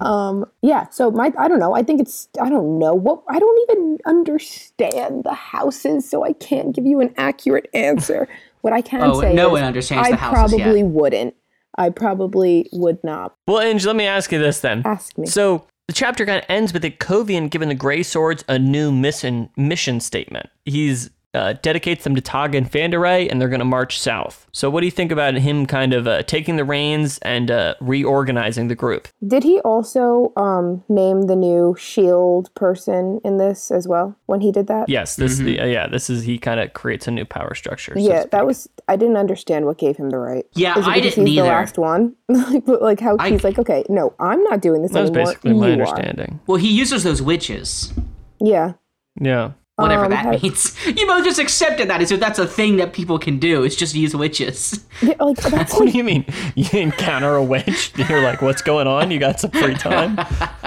[0.00, 0.88] Um, yeah.
[0.90, 1.74] So my I don't know.
[1.74, 6.32] I think it's I don't know what I don't even understand the houses, so I
[6.32, 8.28] can't give you an accurate answer.
[8.62, 10.62] What I can Oh, say no is one understands I the houses yet.
[10.62, 11.34] probably wouldn't.
[11.76, 13.34] I probably would not.
[13.48, 14.82] Well, Inge, let me ask you this then.
[14.84, 15.26] Ask me.
[15.26, 19.50] So the chapter kind of ends with Kovian giving the Grey Swords a new mission
[19.56, 20.48] mission statement.
[20.64, 24.46] He's uh, dedicates them to Togg and Fanderay, and they're going to march south.
[24.52, 27.74] So, what do you think about him kind of uh, taking the reins and uh,
[27.80, 29.08] reorganizing the group?
[29.26, 34.52] Did he also um, name the new shield person in this as well when he
[34.52, 34.88] did that?
[34.90, 37.94] Yes, this the, uh, yeah this is he kind of creates a new power structure.
[37.94, 40.44] so Yeah, that was I didn't understand what gave him the right.
[40.54, 42.14] Yeah, Is it I didn't he's the last one?
[42.28, 45.10] Like, but like how I- he's like, okay, no, I'm not doing this that was
[45.10, 45.26] anymore.
[45.26, 45.72] basically my you are.
[45.72, 46.40] understanding.
[46.46, 47.92] Well, he uses those witches,
[48.40, 48.72] Yeah.
[49.20, 49.52] Yeah.
[49.82, 50.76] Whatever Um, that ha- means.
[50.86, 53.62] You both just accepted that as if that's a thing that people can do.
[53.64, 54.84] It's just use witches.
[55.02, 56.24] yeah like that's What like do you mean?
[56.54, 57.92] You encounter a witch?
[57.96, 59.10] You're like, what's going on?
[59.10, 60.18] You got some free time?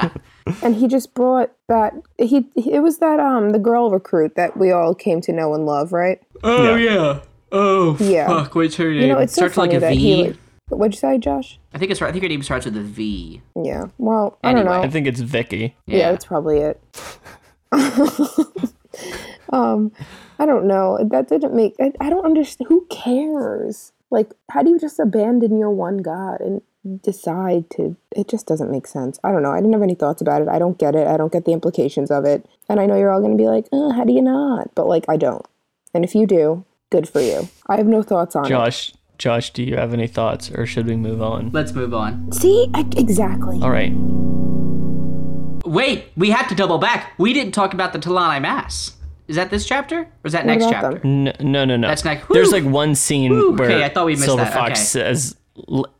[0.61, 4.71] and he just brought that he it was that um the girl recruit that we
[4.71, 6.21] all came to know and love, right?
[6.43, 7.21] Oh yeah.
[7.51, 8.27] Oh Yeah.
[8.27, 8.53] fuck!
[8.55, 9.01] What's her name?
[9.01, 9.99] You know, it's so starts with funny like a that V.
[9.99, 10.37] he like,
[10.69, 11.59] what'd you say, Josh?
[11.73, 12.01] I think it's.
[12.01, 13.41] I think her name starts with a V.
[13.63, 13.85] Yeah.
[13.97, 14.71] Well, I don't know.
[14.71, 15.75] I think it's Vicky.
[15.85, 15.97] yeah.
[15.97, 16.11] Yeah.
[16.11, 16.79] that's probably it.
[19.51, 19.91] Um,
[20.39, 20.99] I don't know.
[21.01, 21.75] That didn't make.
[21.79, 22.67] I, I don't understand.
[22.67, 23.91] Who cares?
[24.11, 26.61] Like, how do you just abandon your one god and
[27.01, 27.95] decide to?
[28.15, 29.19] It just doesn't make sense.
[29.23, 29.51] I don't know.
[29.51, 30.47] I didn't have any thoughts about it.
[30.47, 31.07] I don't get it.
[31.07, 32.45] I don't get the implications of it.
[32.69, 34.73] And I know you're all going to be like, uh, how do you not?
[34.75, 35.45] But like, I don't.
[35.93, 37.49] And if you do, good for you.
[37.67, 38.49] I have no thoughts on it.
[38.49, 41.51] Josh, Josh, do you have any thoughts, or should we move on?
[41.51, 42.31] Let's move on.
[42.31, 43.59] See, I, exactly.
[43.61, 43.93] All right.
[45.65, 47.13] Wait, we have to double back.
[47.17, 48.93] We didn't talk about the T'lan Imass.
[49.27, 50.99] Is that this chapter or is that next chapter?
[50.99, 51.23] them?
[51.23, 51.77] No, no, no.
[51.77, 51.87] no.
[51.87, 54.53] That's next- There's like one scene Whew, where okay, I thought we missed Silver that,
[54.53, 54.79] Fox okay.
[54.83, 55.35] says,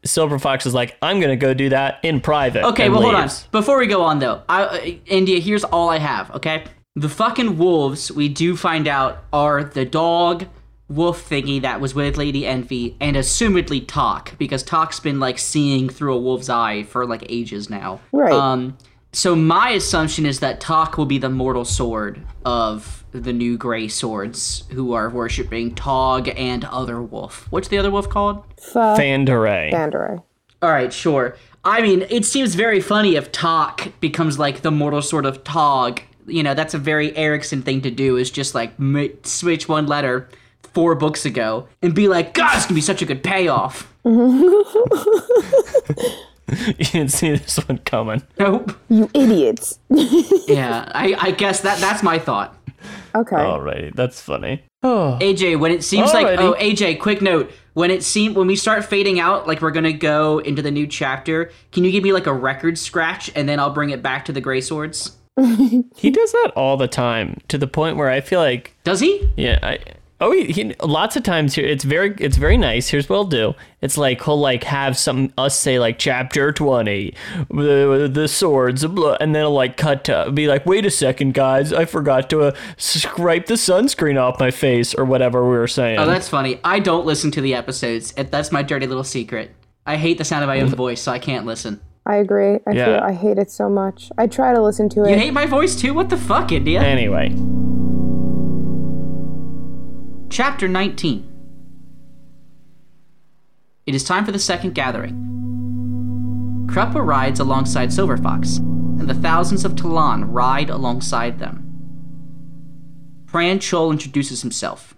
[0.03, 2.63] Silver Fox is like, I'm gonna go do that in private.
[2.65, 3.29] Okay, and well, hold on.
[3.51, 6.29] Before we go on, though, I, uh, India, here's all I have.
[6.35, 10.45] Okay, the fucking wolves we do find out are the dog
[10.87, 15.89] wolf thingy that was with Lady Envy, and assumedly Toc, because Toc's been like seeing
[15.89, 18.01] through a wolf's eye for like ages now.
[18.11, 18.31] Right.
[18.31, 18.77] Um.
[19.15, 23.87] So my assumption is that Toc will be the mortal sword of the new gray
[23.87, 27.47] swords who are worshiping Togg and other wolf.
[27.49, 28.43] What's the other wolf called?
[28.59, 29.71] Fa- Fanderay.
[29.71, 30.21] Fanderay.
[30.61, 31.37] All right, sure.
[31.63, 36.01] I mean, it seems very funny if Toc becomes like the mortal sword of Togg.
[36.27, 38.17] You know, that's a very Erikson thing to do.
[38.17, 40.27] Is just like m- switch one letter
[40.73, 43.89] four books ago and be like, God, it's gonna be such a good payoff.
[46.77, 48.21] you didn't see this one coming.
[48.39, 48.77] Nope.
[48.89, 49.79] You idiots.
[50.47, 52.55] Yeah, I, I guess that that's my thought.
[53.15, 53.35] Okay.
[53.35, 54.63] Alrighty, that's funny.
[54.83, 57.51] Oh, AJ, when it seems like oh AJ, quick note.
[57.73, 60.85] When it seem when we start fading out, like we're gonna go into the new
[60.85, 64.25] chapter, can you give me like a record scratch and then I'll bring it back
[64.25, 65.17] to the Gray Swords?
[65.37, 69.27] he does that all the time to the point where I feel like Does he?
[69.35, 69.79] Yeah, I
[70.21, 72.87] oh he, he lots of times here it's very it's very nice.
[72.89, 73.53] Here's what I'll do.
[73.81, 77.13] It's like he'll like have some us say like chapter twenty,
[77.49, 81.33] the the swords, blah, and then he'll like cut to be like, wait a second,
[81.33, 85.67] guys, I forgot to uh, scrape the sunscreen off my face or whatever we were
[85.67, 85.99] saying.
[85.99, 86.59] Oh, that's funny.
[86.63, 88.11] I don't listen to the episodes.
[88.13, 89.51] That's my dirty little secret.
[89.85, 91.79] I hate the sound of my own voice, so I can't listen.
[92.07, 92.59] I agree.
[92.67, 92.85] I Yeah.
[92.85, 94.11] feel I hate it so much.
[94.17, 95.09] I try to listen to it.
[95.11, 95.93] You hate my voice too?
[95.93, 96.81] What the fuck, India?
[96.81, 97.29] anyway,
[100.35, 101.31] Chapter 19.
[103.85, 105.15] It is time for the second gathering.
[106.69, 111.63] Kruppe rides alongside Silver Fox, and the thousands of Talon ride alongside them.
[113.27, 114.93] Pran Chol introduces himself.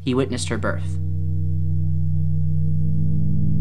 [0.00, 0.98] He witnessed her birth.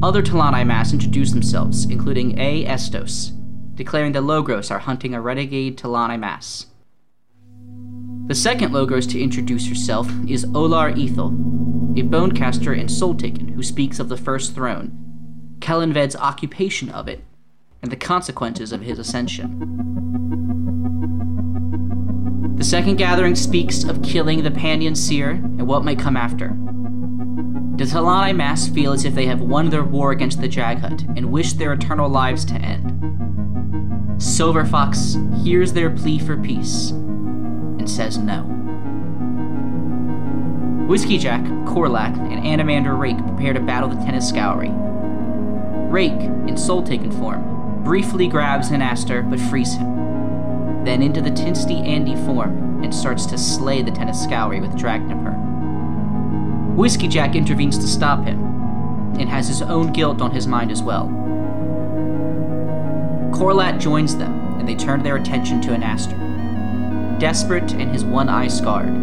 [0.01, 2.65] Other T'lan Imass introduce themselves, including A.
[2.65, 3.33] Estos,
[3.75, 6.67] declaring the Logros are hunting a renegade T'lan Imass.
[8.27, 13.63] The second Logos to introduce herself is Olar Ethil, a bonecaster and soul taken who
[13.63, 17.23] speaks of the First Throne, Kellenved's occupation of it,
[17.81, 19.57] and the consequences of his ascension.
[22.57, 26.49] The second gathering speaks of killing the Pannion Seer and what might come after.
[27.77, 31.31] The T'lan Imass feel as if they have won their war against the Jaghut and
[31.31, 32.91] wish their eternal lives to end.
[34.21, 36.91] Silver Fox hears their plea for peace
[37.87, 38.41] and says no.
[40.87, 44.73] Whiskey Jack, Korlat, and Anomander Rake prepare to battle the Tenescowri.
[45.89, 50.83] Rake, in Soletaken form, briefly grabs Anaster but frees him.
[50.83, 56.75] Then into the Tiste Andii form and starts to slay the Tenescowri with Dragnipur.
[56.75, 58.43] Whiskey Jack intervenes to stop him,
[59.17, 61.07] and has his own guilt on his mind as well.
[63.31, 66.26] Korlat joins them, and they turn their attention to Anaster.
[67.19, 68.93] Desperate and his one eye scarred.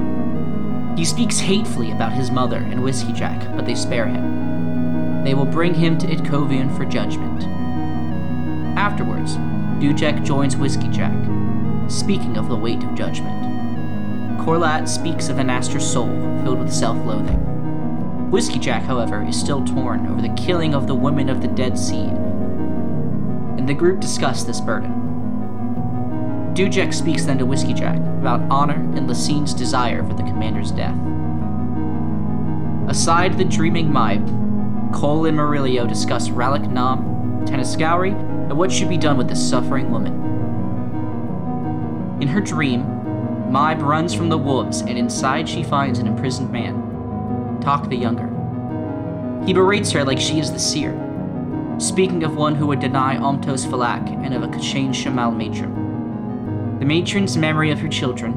[0.96, 5.24] He speaks hatefully about his mother and Whiskey Jack, but they spare him.
[5.24, 7.42] They will bring him to Itkovian for judgment.
[8.78, 9.36] Afterwards,
[9.80, 11.16] Dujek joins Whiskey Jack,
[11.88, 13.42] speaking of the weight of judgment.
[14.38, 16.08] Korlat speaks of an Anaster's soul
[16.42, 18.30] filled with self loathing.
[18.30, 21.78] Whiskey Jack, however, is still torn over the killing of the women of the Dead
[21.78, 22.12] Seed,
[23.58, 25.04] and the group discuss this burden.
[26.54, 30.96] Dujek speaks then to Whiskey Jack about honor and Laseen's desire for the commander's death.
[32.88, 38.96] Aside the dreaming Mhybe, Coll and Murillio discuss Rallick Nom, Tenescowri, and what should be
[38.96, 40.12] done with the suffering woman.
[42.22, 42.84] In her dream,
[43.50, 47.58] Mhybe runs from the wolves, and inside she finds an imprisoned man.
[47.62, 48.30] Toc the Younger.
[49.44, 50.92] He berates her like she is the seer,
[51.78, 55.83] speaking of one who would deny Omtose Phellack and of a K'Chain Che'Malle matron.
[56.84, 58.34] The matron's memory of her children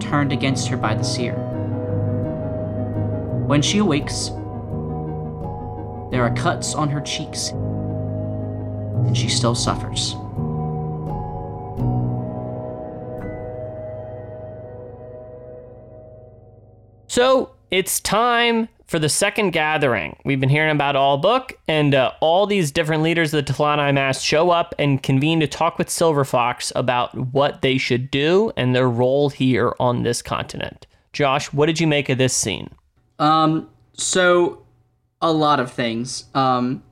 [0.00, 1.34] turned against her by the seer.
[3.46, 4.28] When she awakes,
[6.10, 10.12] there are cuts on her cheeks, and she still suffers.
[17.06, 20.16] So it's time for the second gathering.
[20.24, 23.78] We've been hearing about all book, and uh, all these different leaders of the T'lan
[23.78, 28.50] Imass show up and convene to talk with Silver Fox about what they should do
[28.56, 30.86] and their role here on this continent.
[31.12, 32.70] Josh, what did you make of this scene?
[33.18, 34.62] Um, so
[35.20, 36.24] a lot of things.
[36.34, 36.82] Um,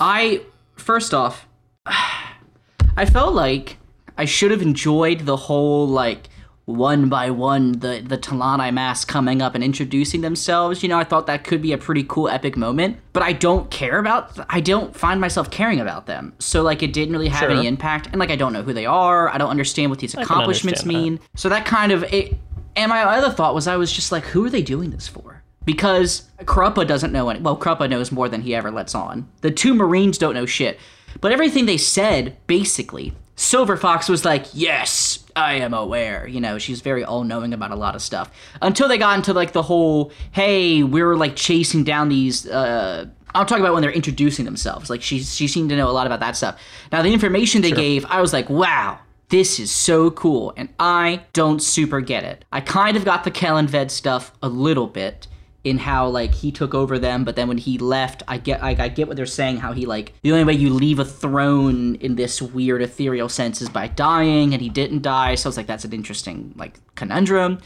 [0.00, 0.42] I
[0.76, 1.46] first off,
[1.86, 3.78] I felt like
[4.18, 6.28] I should have enjoyed the whole like
[6.66, 10.82] one by one the the T'lan Imass coming up and introducing themselves.
[10.82, 13.70] You know, I thought that could be a pretty cool epic moment, but I don't
[13.70, 16.32] care about I don't find myself caring about them.
[16.38, 17.50] So like it didn't really have Sure.
[17.50, 19.28] any impact and like I don't know who they are.
[19.28, 21.10] I don't understand what these accomplishments understand that.
[21.10, 21.20] mean.
[21.36, 22.36] So that kind of it
[22.76, 25.42] and my other thought was I was just like who are they doing this for?
[25.66, 29.28] Because Kruppe doesn't know any well, Kruppe knows more than he ever lets on.
[29.42, 30.78] The two Marines don't know shit.
[31.20, 36.26] But everything they said, basically, Silver Fox was like, Yes, I am aware.
[36.26, 38.30] You know, she's very all knowing about a lot of stuff.
[38.62, 43.44] Until they got into like the whole, hey, we're like chasing down these uh I'll
[43.44, 44.88] talk about when they're introducing themselves.
[44.88, 46.60] Like she she seemed to know a lot about that stuff.
[46.92, 51.22] Now the information they gave, I was like, wow, this is so cool, and I
[51.32, 52.44] don't super get it.
[52.52, 55.26] I kind of got the Kellanved stuff a little bit
[55.64, 58.70] in how like he took over them, but then when he left, I get I,
[58.78, 59.56] I get what they're saying.
[59.56, 63.62] How he like the only way you leave a throne in this weird ethereal sense
[63.62, 65.34] is by dying, and he didn't die.
[65.34, 67.58] So I was like, that's an interesting like conundrum.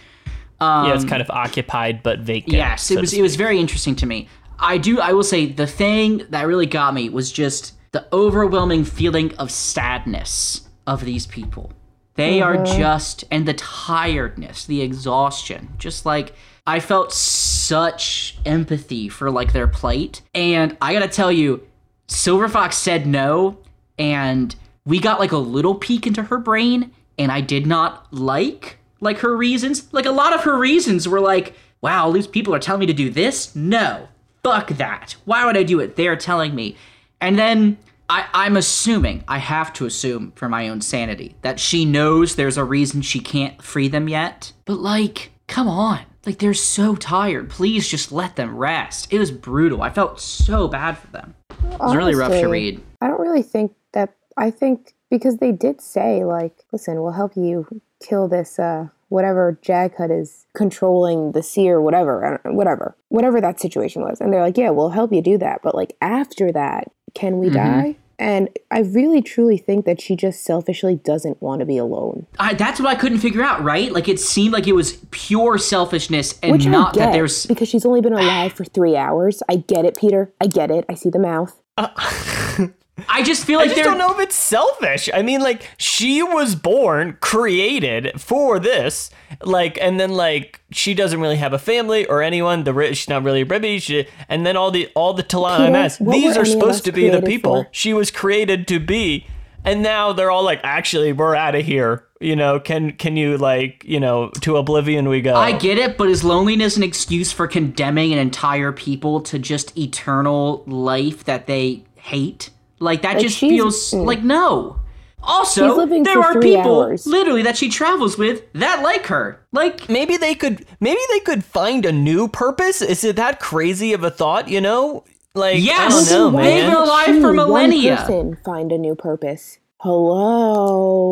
[0.60, 2.54] Um, yeah, it's kind of occupied but vacant.
[2.54, 3.12] Yes, so it was.
[3.12, 4.28] It was very interesting to me.
[4.58, 5.00] I do.
[5.00, 9.50] I will say the thing that really got me was just the overwhelming feeling of
[9.50, 11.72] sadness of these people.
[12.14, 15.68] They are just and the tiredness, the exhaustion.
[15.78, 16.34] Just like
[16.68, 21.66] I felt such empathy for like their plight, and I gotta tell you,
[22.08, 23.56] Silver Fox said no,
[23.98, 24.54] and
[24.84, 29.20] we got like a little peek into her brain, and I did not like like
[29.20, 29.90] her reasons.
[29.94, 32.92] Like a lot of her reasons were like, wow, these people are telling me to
[32.92, 33.56] do this?
[33.56, 34.08] No.
[34.42, 35.16] Fuck that.
[35.24, 35.96] Why would I do it?
[35.96, 36.76] They're telling me.
[37.18, 37.78] And then
[38.10, 42.58] I, I'm assuming, I have to assume for my own sanity, that she knows there's
[42.58, 44.52] a reason she can't free them yet.
[44.66, 46.00] But like, come on.
[46.28, 47.48] Like they're so tired.
[47.48, 49.10] Please just let them rest.
[49.10, 49.80] It was brutal.
[49.80, 51.34] I felt so bad for them.
[51.48, 52.82] It was really rough to read.
[53.00, 54.14] I don't really think that.
[54.36, 59.58] I think because they did say like, listen, we'll help you kill this uh whatever
[59.62, 64.68] Jaghut is controlling the seer, whatever, whatever, whatever that situation was, and they're like, yeah,
[64.68, 67.96] we'll help you do that, but like after that, can we die?
[68.18, 72.26] And I really truly think that she just selfishly doesn't want to be alone.
[72.38, 73.92] I, that's what I couldn't figure out, right?
[73.92, 77.68] Like it seemed like it was pure selfishness and Which not get that there's because
[77.68, 79.42] she's only been alive for three hours.
[79.48, 80.32] I get it, Peter.
[80.40, 80.84] I get it.
[80.88, 81.60] I see the mouth.
[81.76, 81.88] Uh,
[83.08, 85.08] I just feel like I like just they're don't know if it's selfish.
[85.12, 89.10] I mean, like she was born, created for this,
[89.42, 92.64] like, and then like she doesn't really have a family or anyone.
[92.64, 93.80] The ri- she's not really a Rhivi.
[93.80, 95.98] She, and then all the all the Talana Peter, MS.
[95.98, 97.68] These are supposed to be the people for?
[97.72, 99.26] she was created to be,
[99.64, 102.04] and now they're all like, actually, we're out of here.
[102.20, 105.34] You know, can can you like, you know, to oblivion we go.
[105.34, 109.76] I get it, but is loneliness an excuse for condemning an entire people to just
[109.78, 112.50] eternal life that they hate?
[112.80, 114.04] Like that Like, just feels mm.
[114.04, 114.80] like no.
[115.20, 117.04] Also, there are people hours.
[117.06, 119.40] literally that she travels with that like her.
[119.52, 122.80] Like maybe they could maybe they could find a new purpose.
[122.80, 124.48] Is it that crazy of a thought?
[124.48, 125.04] You know,
[125.34, 126.08] like I Yes!
[126.08, 126.70] don't know, Why They've man.
[126.72, 127.96] been alive can't for millennia.
[127.96, 129.58] One person find a new purpose.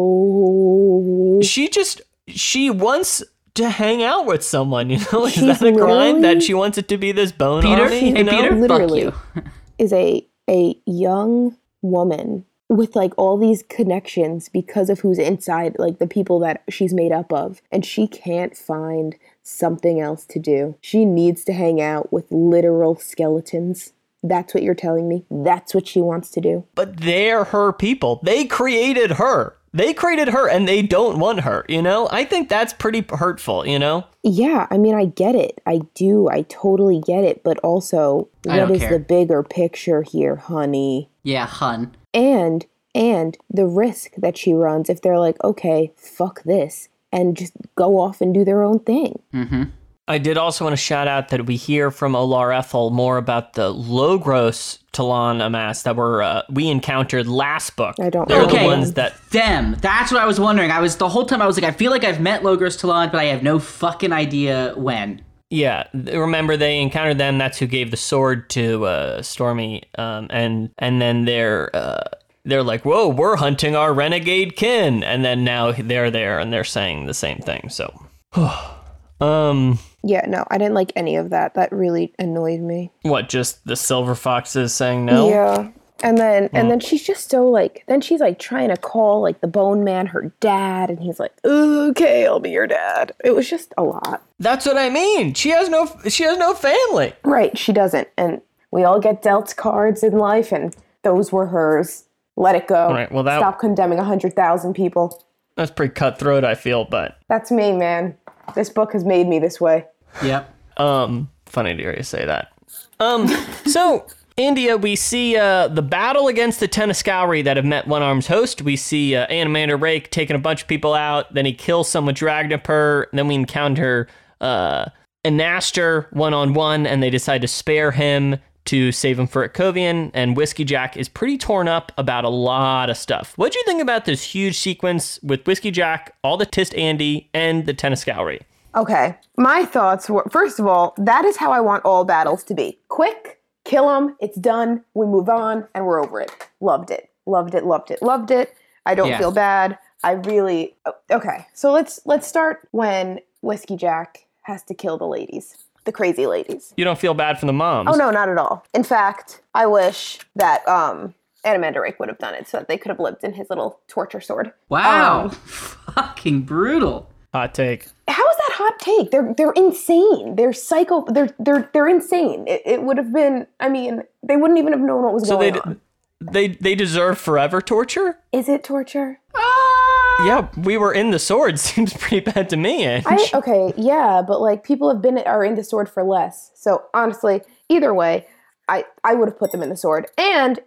[0.06, 1.40] Hello.
[1.42, 3.22] she just she wants
[3.54, 6.78] to hang out with someone you know is She's that a crime that she wants
[6.78, 8.30] it to be this bone Peter, army hey you know?
[8.32, 9.04] Peter, Literally.
[9.10, 9.42] fuck you.
[9.78, 15.98] is a a young woman with like all these connections because of who's inside like
[15.98, 20.76] the people that she's made up of and she can't find something else to do.
[20.80, 23.92] She needs to hang out with literal skeletons.
[24.22, 25.24] That's what you're telling me?
[25.30, 26.64] That's what she wants to do?
[26.74, 28.20] But they're her people.
[28.24, 32.08] They created her they created her and they don't want her you know?
[32.10, 34.04] I think that's pretty hurtful you know?
[34.22, 35.60] Yeah i mean i get it.
[35.66, 36.28] I do.
[36.28, 37.42] I totally get it.
[37.42, 38.90] But also what is care.
[38.90, 41.08] the bigger picture here honey?
[41.22, 41.96] Yeah, hun.
[42.14, 47.52] and and the risk that she runs if they're like okay fuck this and just
[47.76, 49.64] go off and do their own thing mm-hmm.
[50.08, 53.54] I did also want to shout out that we hear from olar ethil more about
[53.54, 58.46] the logros t'lan imass that were uh, we encountered last book I don't they're know
[58.46, 58.64] the Okay.
[58.66, 59.76] ones that Them.
[59.80, 60.70] That's what I was wondering.
[60.70, 63.10] I was the whole time I was like, I feel like I've met Logros T'lan,
[63.10, 65.22] but I have no fucking idea when.
[65.50, 67.38] Yeah, remember they encountered them.
[67.38, 72.02] That's who gave the sword to uh, Stormy, um, and and then they're uh,
[72.44, 76.64] they're like, "Whoa, we're hunting our renegade kin," and then now they're there and they're
[76.64, 77.68] saying the same thing.
[77.68, 77.92] So,
[79.20, 79.78] um,
[80.08, 81.54] Yeah, no, I didn't like any of that.
[81.54, 82.92] That really annoyed me.
[83.02, 83.28] what?
[83.28, 85.28] Just the silver foxes saying no?
[85.28, 85.68] Yeah.
[86.02, 86.56] And then Hmm.
[86.56, 89.82] and then she's just so like then she's like trying to call like the bone
[89.82, 93.82] man her dad and he's like, "Okay, I'll be your dad." It was just a
[93.82, 94.22] lot.
[94.38, 95.32] That's what I mean.
[95.34, 97.14] She has no she has no family.
[97.24, 98.08] Right, she doesn't.
[98.18, 102.04] And we all get dealt cards in life and those were hers.
[102.36, 102.88] Let it go.
[102.90, 105.22] right, well, that- Stop condemning a 100,000 people.
[105.56, 106.44] That's pretty cutthroat.
[106.44, 108.14] I feel, but That's me, man.
[108.54, 109.86] This book has made me this way.
[110.22, 110.54] Yep.
[110.76, 112.52] Um, funny to hear you say that.
[113.00, 113.28] Um,
[113.66, 114.06] so
[114.36, 118.60] India, we see uh, the battle against the Tenescowri that have met One Arm's host.
[118.60, 121.32] We see uh, Anomander Rake taking a bunch of people out.
[121.32, 123.06] Then he kills some with Dragnipur.
[123.12, 124.08] Then we encounter
[124.40, 124.86] uh,
[125.24, 128.36] Anaster one on one, and they decide to spare him
[128.66, 130.10] to save him for Itkovian.
[130.12, 133.32] And Whiskey Jack is pretty torn up about a lot of stuff.
[133.36, 137.28] What do you think about this huge sequence with Whiskey Jack, all the Tiste Andii,
[137.32, 138.42] and the Tenescowri?
[138.76, 139.16] Okay.
[139.38, 142.78] My thoughts were first of all, that is how I want all battles to be.
[142.88, 146.30] Quick, kill them, it's done, we move on, and we're over it.
[146.60, 147.10] Loved it.
[147.26, 148.54] Loved it, loved it, loved it.
[148.84, 149.18] I don't Yeah.
[149.18, 149.78] feel bad.
[150.04, 150.76] I really
[151.10, 151.46] okay.
[151.54, 155.56] So let's let's start when Whiskey Jack has to kill the ladies.
[155.84, 156.74] The crazy ladies.
[156.76, 157.88] You don't feel bad for the moms.
[157.92, 158.64] Oh no, not at all.
[158.74, 161.14] In fact, I wish that um
[161.44, 163.80] Anomander Rake would have done it so that they could have lived in his little
[163.88, 164.52] torture sword.
[164.68, 165.24] Wow.
[165.24, 165.30] Um,
[165.94, 167.08] Fucking brutal.
[167.36, 167.86] Hot take.
[168.08, 169.10] How is that hot take?
[169.10, 170.36] They're they're insane.
[170.36, 171.04] They're psycho.
[171.06, 172.46] They're they're they're insane.
[172.48, 173.46] It, it would have been.
[173.60, 175.80] I mean, they wouldn't even have known what was So they going on.
[176.20, 178.18] they they deserve forever torture?
[178.32, 179.20] Is it torture?
[179.34, 180.24] Ah!
[180.24, 181.58] Yeah, we were in the sword.
[181.68, 182.84] Seems pretty bad to me.
[182.86, 183.04] Ange.
[183.06, 186.52] I okay, yeah, but like people have been are in the sword for less.
[186.54, 188.26] So honestly, either way,
[188.66, 190.06] I I would have put them in the sword.
[190.16, 190.60] And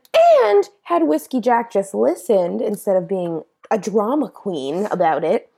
[0.43, 3.41] and had Whiskey Jack just listened instead of being
[3.71, 5.49] a drama queen about it,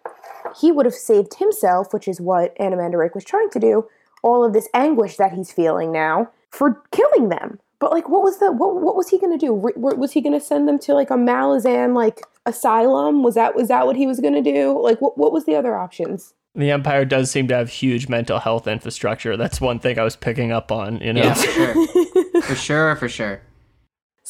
[0.58, 3.88] he would have saved himself, which is what Anomander Rake was trying to do.
[4.24, 7.60] All of this anguish that he's feeling now for killing them.
[7.80, 8.82] But like, what was the what?
[8.82, 9.56] What was he gonna do?
[9.56, 13.24] Re- was he gonna send them to like a Malazan like asylum?
[13.24, 14.80] Was that was that what he was gonna do?
[14.80, 16.34] Like, what what was the other options?
[16.54, 19.38] the Empire does seem to have huge mental health infrastructure.
[19.38, 21.00] That's one thing I was picking up on.
[21.00, 22.42] You know, Yeah, for sure.
[22.44, 23.42] for sure, for sure.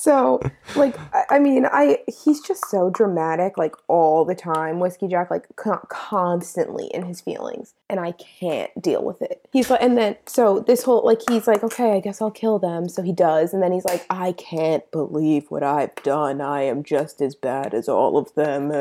[0.01, 0.39] So,
[0.75, 0.95] like,
[1.29, 4.79] I, mean, I he's just so dramatic, like all the time.
[4.79, 9.45] Whiskey Jack, like, con- constantly in his feelings, and I can't deal with it.
[9.53, 12.57] He's like, and then so this whole like he's like, okay, I guess I'll kill
[12.57, 12.89] them.
[12.89, 16.41] So he does, and then he's like, I can't believe what I've done.
[16.41, 18.71] I am just as bad as all of them.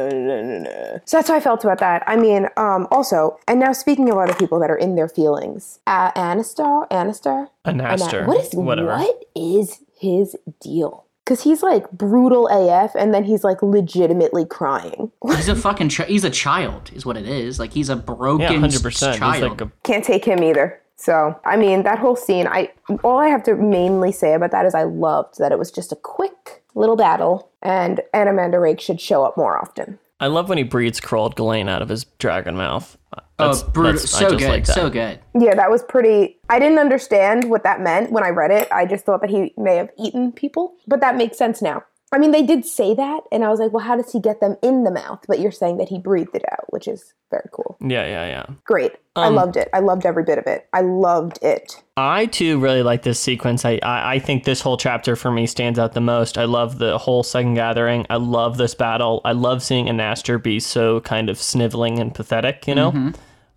[1.04, 2.02] So that's how I felt about that.
[2.06, 5.80] I mean, um, also, and now speaking of other people that are in their feelings,
[5.86, 8.24] uh, Anastar, Anastar, Anaster.
[8.24, 8.88] what is whatever.
[8.88, 11.04] what is his deal?
[11.30, 15.12] Because he's like brutal AF, and then he's like legitimately crying.
[15.28, 17.60] He's a fucking chi- he's a child, is what it is.
[17.60, 19.12] Like he's a broken Yeah, hundred s- percent.
[19.12, 19.42] He's child.
[19.52, 20.80] like a Can't take him either.
[20.96, 22.48] So I mean, that whole scene.
[22.48, 22.72] I
[23.04, 25.92] all I have to mainly say about that is I loved that it was just
[25.92, 30.00] a quick little battle, and Anomander Rake should show up more often.
[30.20, 32.96] I love when he breathes Kurald Galain out of his dragon mouth.
[33.14, 33.92] oh, That's- brutal!
[33.92, 35.18] that's- So good, like so good.
[35.38, 36.38] Yeah, that was pretty.
[36.50, 38.68] I didn't understand what that meant when I read it.
[38.70, 41.82] I just thought that he may have eaten people, but that makes sense now.
[42.12, 44.40] I mean, they did say that, and I was like, well, how does he get
[44.40, 45.20] them in the mouth?
[45.28, 47.76] But you're saying that he breathed it out, which is very cool.
[47.80, 48.46] Yeah, yeah, yeah.
[48.64, 48.92] Great.
[49.14, 49.68] I Um, loved it.
[49.72, 50.66] I loved every bit of it.
[50.72, 51.80] I loved it.
[51.96, 53.64] I too really like this sequence.
[53.64, 56.36] I, I I think this whole chapter for me stands out the most.
[56.36, 58.06] I love the whole second gathering.
[58.10, 59.20] I love this battle.
[59.24, 62.66] I love seeing Anaster be so kind of sniveling and pathetic.
[62.66, 63.12] You know.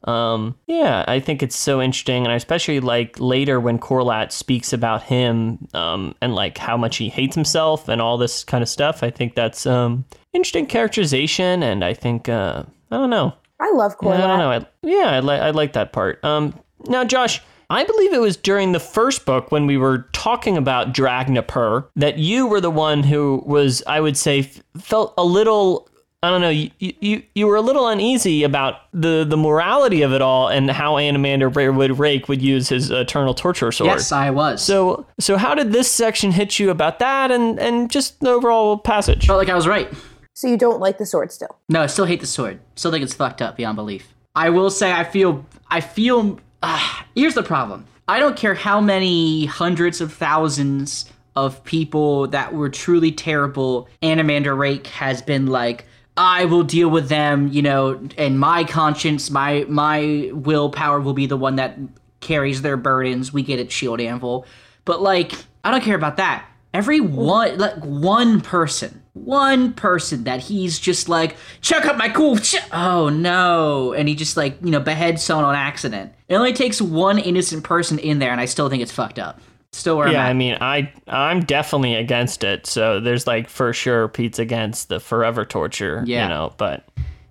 [0.06, 4.74] Um, yeah, I think it's so interesting, and I especially like later when Korlat speaks
[4.74, 8.70] about him, um, and like how much he hates himself and all this kind of
[8.70, 9.02] stuff.
[9.04, 13.34] I think that's um interesting characterization, and I think uh, I don't know.
[13.60, 14.38] I love Yeah, I don't Korlat.
[14.40, 14.52] know.
[14.52, 16.24] I, yeah, I, li- I like that part.
[16.26, 16.54] Um,
[16.90, 20.94] now, Josh, I believe it was during the first book when we were talking about
[20.94, 25.88] Dragnipur that you were the one who was, I would say, f- felt a little.
[26.24, 26.50] I don't know.
[26.50, 30.72] You, you you were a little uneasy about the the morality of it all and
[30.72, 33.90] how Anomander Ra- would Rake would use his eternal torture sword.
[33.90, 34.64] Yes, I was.
[34.64, 38.78] So so how did this section hit you about that and and just the overall
[38.78, 39.28] passage?
[39.28, 39.94] felt like I was right.
[40.34, 41.60] So you don't like the sword still?
[41.68, 42.62] No, I still hate the sword.
[42.76, 44.14] Still think it's fucked up beyond belief.
[44.34, 47.86] I will say I feel I feel uh, here's the problem.
[48.08, 54.58] I don't care how many hundreds of thousands of people that were truly terrible Anomander
[54.58, 55.86] Rake has been like
[56.16, 61.26] I will deal with them, you know, and my conscience, my my willpower will be
[61.26, 61.78] the one that
[62.20, 63.34] carries their burdens.
[63.34, 64.46] We get it, Shield Anvil.
[64.86, 65.34] But like,
[65.64, 66.46] I don't care about that.
[66.74, 72.38] Every one, like one person, one person that he's just like, check up my cool.
[72.72, 73.94] Oh no!
[73.94, 76.14] And he just like you know beheads someone on accident.
[76.28, 79.40] It only takes one innocent person in there, and I still think it's fucked up.
[79.74, 82.68] Still where Yeah, I'm I mean, I I'm definitely against it.
[82.68, 86.04] So there's like for sure Pete's against the forever torture.
[86.06, 86.24] Yeah.
[86.24, 86.88] you know, but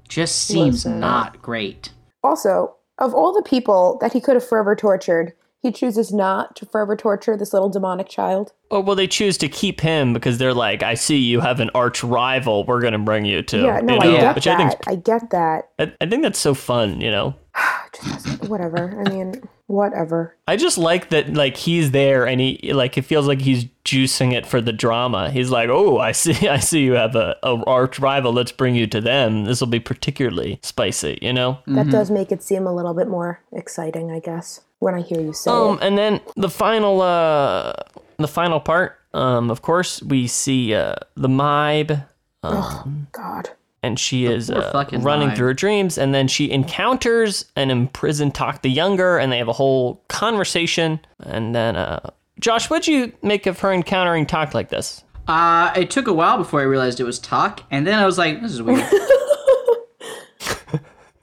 [0.08, 1.00] just seems Listen.
[1.00, 1.90] not great.
[2.24, 6.66] Also, of all the people that he could have forever tortured, he chooses not to
[6.66, 8.52] forever torture this little demonic child.
[8.72, 11.70] oh well, they choose to keep him because they're like, I see you have an
[11.76, 12.64] arch rival.
[12.64, 13.58] We're gonna bring you to.
[13.58, 14.88] Yeah, no, you I know, get which I think that.
[14.88, 15.68] I get that.
[15.78, 17.00] I, I think that's so fun.
[17.00, 17.34] You know,
[18.04, 19.00] Just whatever.
[19.00, 20.36] I mean, whatever.
[20.46, 24.32] I just like that like he's there and he like it feels like he's juicing
[24.32, 25.30] it for the drama.
[25.30, 28.32] He's like, oh, I see, I see you have a, a arch rival.
[28.32, 29.44] Let's bring you to them.
[29.44, 31.18] This will be particularly spicy.
[31.22, 31.58] You know.
[31.66, 35.20] That does make it seem a little bit more exciting, I guess, when I hear
[35.20, 35.82] you say Um, it.
[35.86, 37.72] and then the final, uh,
[38.18, 38.98] the final part.
[39.14, 42.06] Um, of course, we see uh the Mhybe,
[42.42, 43.50] Oh God.
[43.82, 45.36] And she is uh, running Mhybe.
[45.36, 49.48] through her dreams, and then she encounters an imprisoned Toc the Younger, and they have
[49.48, 51.00] a whole conversation.
[51.24, 55.02] And then, uh, Josh, what'd you make of her encountering Toc like this?
[55.26, 58.18] Uh, it took a while before I realized it was Toc, and then I was
[58.18, 58.84] like, this is weird.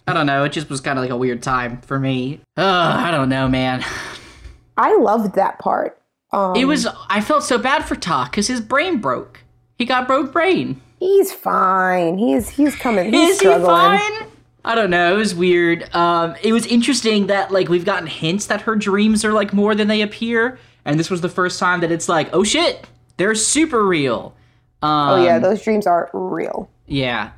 [0.07, 0.43] I don't know.
[0.43, 2.41] It just was kind of like a weird time for me.
[2.57, 3.85] Ugh, I don't know, man.
[4.75, 6.01] I loved that part.
[6.31, 6.87] Um, It was.
[7.09, 9.43] I felt so bad for Toc because his brain broke.
[9.77, 10.81] He got broke brain.
[10.99, 12.17] He's fine.
[12.17, 13.13] He's he's coming.
[13.13, 13.69] He's Is he struggling.
[13.99, 14.27] fine?
[14.65, 15.13] I don't know.
[15.13, 15.93] It was weird.
[15.95, 19.73] Um, it was interesting that like we've gotten hints that her dreams are like more
[19.73, 22.85] than they appear, and this was the first time that it's like, oh shit,
[23.17, 24.35] they're super real.
[24.81, 26.69] Um, Oh yeah, those dreams are real.
[26.87, 27.31] Yeah.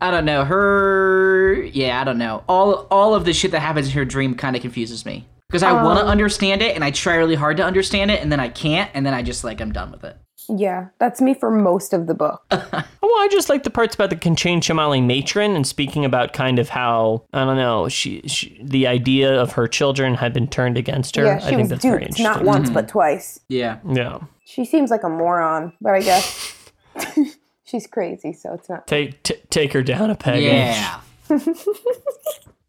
[0.00, 0.44] I don't know.
[0.44, 2.44] Her yeah, I don't know.
[2.48, 5.26] All all of the shit that happens in her dream kind of confuses me.
[5.48, 8.30] Because I want to understand it and I try really hard to understand it and
[8.30, 10.16] then I can't and then I just like I'm done with it.
[10.48, 12.42] Yeah, that's me for most of the book.
[12.50, 12.68] Oh,
[13.02, 16.58] well, I just like the parts about the K'Chain Che'Malle matron and speaking about kind
[16.58, 20.78] of how I don't know she, she the idea of her children had been turned
[20.78, 21.24] against her.
[21.24, 22.24] yeah, I she think was that's very duped, interesting.
[22.24, 22.92] not once but mm-hmm.
[22.92, 23.40] twice.
[23.48, 23.78] Yeah.
[23.88, 24.20] Yeah.
[24.44, 26.72] She seems like a moron, but I guess
[27.64, 28.86] she's crazy, so it's not.
[28.86, 30.42] Take t- take her down a peg.
[30.42, 31.00] Yeah.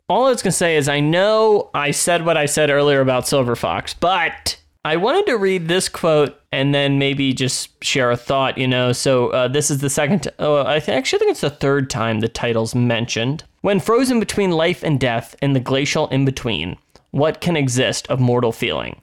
[0.09, 3.27] All I was gonna say is I know I said what I said earlier about
[3.27, 8.17] Silver Fox, but I wanted to read this quote and then maybe just share a
[8.17, 8.57] thought.
[8.57, 10.23] You know, so uh, this is the second.
[10.23, 13.43] T- oh, I th- actually think it's the third time the title's mentioned.
[13.61, 16.77] When frozen between life and death in the glacial in between,
[17.11, 19.01] what can exist of mortal feeling?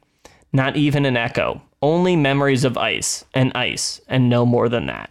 [0.53, 1.61] Not even an echo.
[1.83, 5.11] Only memories of ice and ice, and no more than that.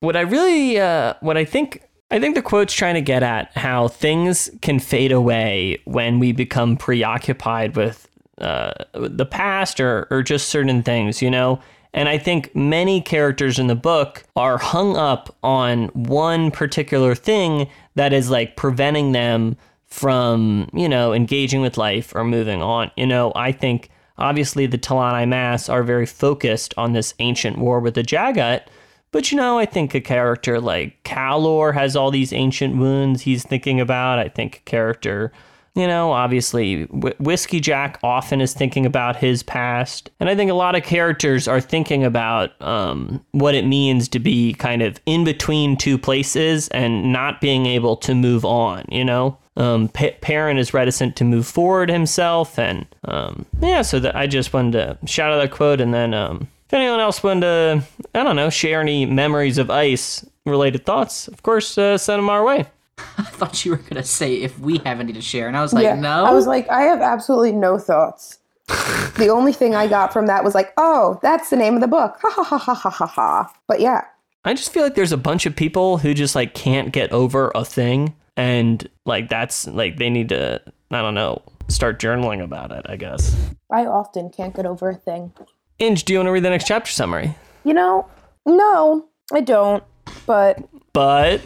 [0.00, 3.56] What I really, uh, what I think, I think the quote's trying to get at
[3.56, 8.08] how things can fade away when we become preoccupied with
[8.38, 11.60] uh, the past or, or just certain things, you know?
[11.94, 17.68] And I think many characters in the book are hung up on one particular thing
[17.96, 19.56] that is like preventing them
[19.86, 22.90] from, you know, engaging with life or moving on.
[22.96, 27.78] You know, I think obviously the T'lan Imass are very focused on this ancient war
[27.78, 28.62] with the Jaghut.
[29.10, 33.44] But you know, I think a character like Kallor has all these ancient wounds he's
[33.44, 34.18] thinking about.
[34.18, 35.30] I think a character
[35.74, 40.10] you know, obviously, Wh- Whiskey Jack often is thinking about his past.
[40.20, 44.18] And I think a lot of characters are thinking about um, what it means to
[44.18, 49.04] be kind of in between two places and not being able to move on, you
[49.04, 49.38] know?
[49.56, 52.58] Um, P- Paran is reticent to move forward himself.
[52.58, 55.80] And um, yeah, so that I just wanted to shout out that quote.
[55.80, 59.70] And then um, if anyone else wanted to, I don't know, share any memories of
[59.70, 62.66] ice related thoughts, of course, uh, send them our way.
[63.18, 65.72] I thought you were gonna say if we have any to share, and I was
[65.72, 65.94] like, yeah.
[65.94, 66.24] no.
[66.24, 68.38] I was like, I have absolutely no thoughts.
[69.16, 71.88] the only thing I got from that was like, oh, that's the name of the
[71.88, 72.16] book.
[72.22, 73.54] Ha ha ha ha ha ha ha.
[73.66, 74.04] But yeah.
[74.44, 77.52] I just feel like there's a bunch of people who just like can't get over
[77.54, 82.70] a thing and like that's like they need to I don't know, start journaling about
[82.70, 83.34] it, I guess.
[83.70, 85.32] I often can't get over a thing.
[85.78, 87.34] Inge, do you want to read the next chapter summary?
[87.64, 88.06] You know,
[88.44, 89.82] no, I don't.
[90.26, 90.58] But
[90.92, 91.40] But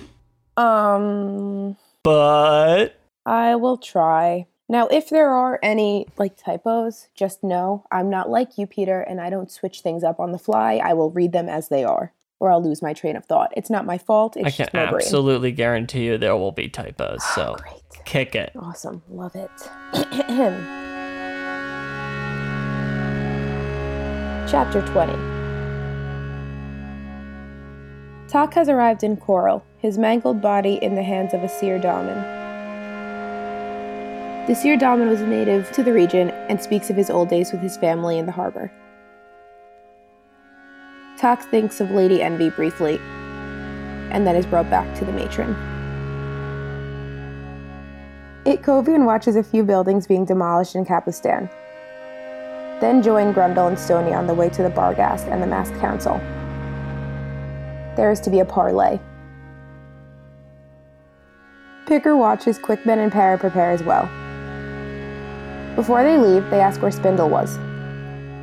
[0.56, 4.46] um but I will try.
[4.68, 9.20] Now, if there are any like typos, just know I'm not like you, Peter, and
[9.20, 10.80] I don't switch things up on the fly.
[10.82, 13.52] I will read them as they are, or I'll lose my train of thought.
[13.56, 14.36] It's not my fault.
[14.36, 14.96] It's I can just my brain.
[15.02, 17.22] absolutely guarantee you there will be typos.
[17.34, 18.04] So Great.
[18.04, 18.52] kick it.
[18.56, 19.02] Awesome.
[19.08, 19.50] Love it.
[24.48, 25.35] Chapter 20
[28.28, 32.34] Toc has arrived in Coral, his mangled body in the hands of a Seerdomin.
[34.48, 37.60] The Seerdomin was a native to the region and speaks of his old days with
[37.60, 38.72] his family in the harbor.
[41.18, 42.98] Toc thinks of Lady Envy briefly,
[44.10, 45.54] and then is brought back to the matron.
[48.44, 51.48] Itkovian watches a few buildings being demolished in Capustan.
[52.80, 56.20] Then join Gruntle and Stonny on the way to the Barghast and the Masked Council.
[57.96, 59.00] There is to be a parley.
[61.86, 64.04] Picker watches Quick Ben and Paran prepare as well.
[65.76, 67.56] Before they leave, they ask where Spindle was,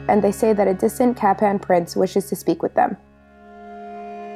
[0.08, 2.98] and they say that a distant Capan prince wishes to speak with them.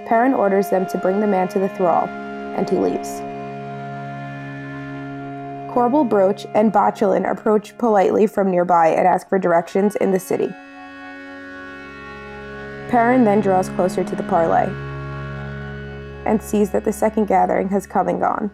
[0.07, 3.09] Paran orders them to bring the man to the thrall, and he leaves.
[5.73, 10.49] Korbal, Broach, and Bauchelain approach politely from nearby and ask for directions in the city.
[12.89, 14.71] Paran then draws closer to the parley
[16.27, 18.51] and sees that the second gathering has come and gone.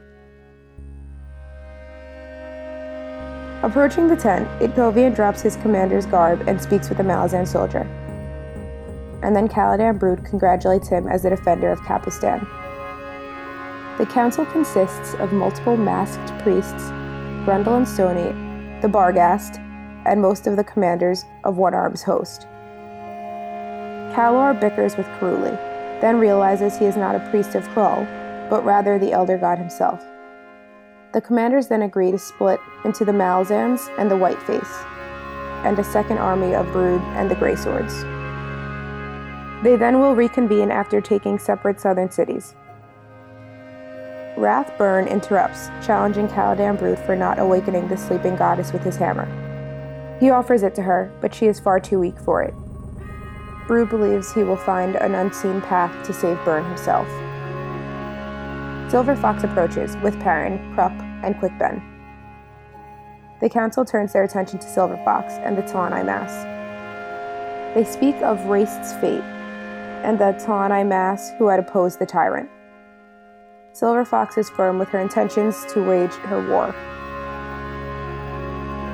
[3.64, 7.88] Approaching the tent, Itkovian drops his commander's garb and speaks with a Malazan soldier.
[9.24, 12.46] And then Caladan Brood congratulates him as the defender of Capustan.
[13.98, 16.90] The council consists of multiple masked priests,
[17.46, 19.60] Gruntle and Stonny, the Barghast,
[20.06, 22.48] and most of the commanders of One Arm's host.
[24.14, 25.58] Kallor bickers with Karuli,
[26.04, 28.06] then realizes he is not a priest of K'rul,
[28.50, 30.04] but rather the Elder God himself.
[31.14, 34.84] The commanders then agree to split into the Malazans and the Whiteface,
[35.64, 38.02] and a second army of Brood and the Grey Swords.
[39.64, 42.54] They then will reconvene after taking separate southern cities.
[44.36, 49.30] Rath'Burn interrupts, challenging Caladan Brood for not awakening the sleeping goddess with his hammer.
[50.20, 52.54] He offers it to her, but she is far too weak for it.
[53.68, 57.08] Brood believes he will find an unseen path to save Burn himself.
[58.92, 61.82] Silver Fox approaches, with Paran, Kruppe, and Quick Ben.
[63.42, 66.44] The council turns their attention to Silver Fox and the T'lan Imass.
[67.74, 69.24] They speak of Raest's fate,
[70.04, 72.50] and the T'lan Imass who had opposed the tyrant.
[73.72, 76.76] Silver Fox is firm with her intentions to wage her war.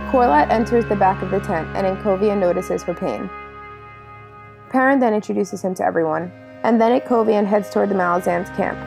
[0.09, 3.29] Korlat enters the back of the tent, and Enkovia notices her pain.
[4.69, 6.31] Paran then introduces him to everyone,
[6.63, 8.77] and then Itkovian heads toward the Malazan's camp.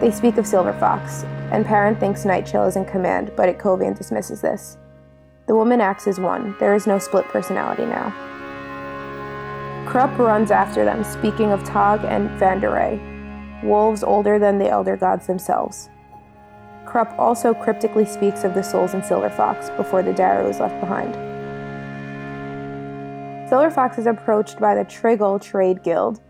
[0.00, 4.40] They speak of Silver Fox, and Paran thinks Nightchill is in command, but Itkovian dismisses
[4.40, 4.76] this.
[5.46, 6.56] The woman acts as one.
[6.58, 8.12] There is no split personality now.
[9.86, 15.26] Kruppe runs after them, speaking of Togg and Fanderay, wolves older than the Elder Gods
[15.26, 15.88] themselves.
[16.84, 20.78] Kruppe also cryptically speaks of the souls in Silver Fox before the Darrow is left
[20.80, 21.33] behind.
[23.48, 26.20] Silver Fox is approached by the Trygalle Trade Guild,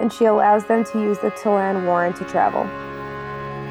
[0.00, 2.62] and she allows them to use the T'lan warrant to travel.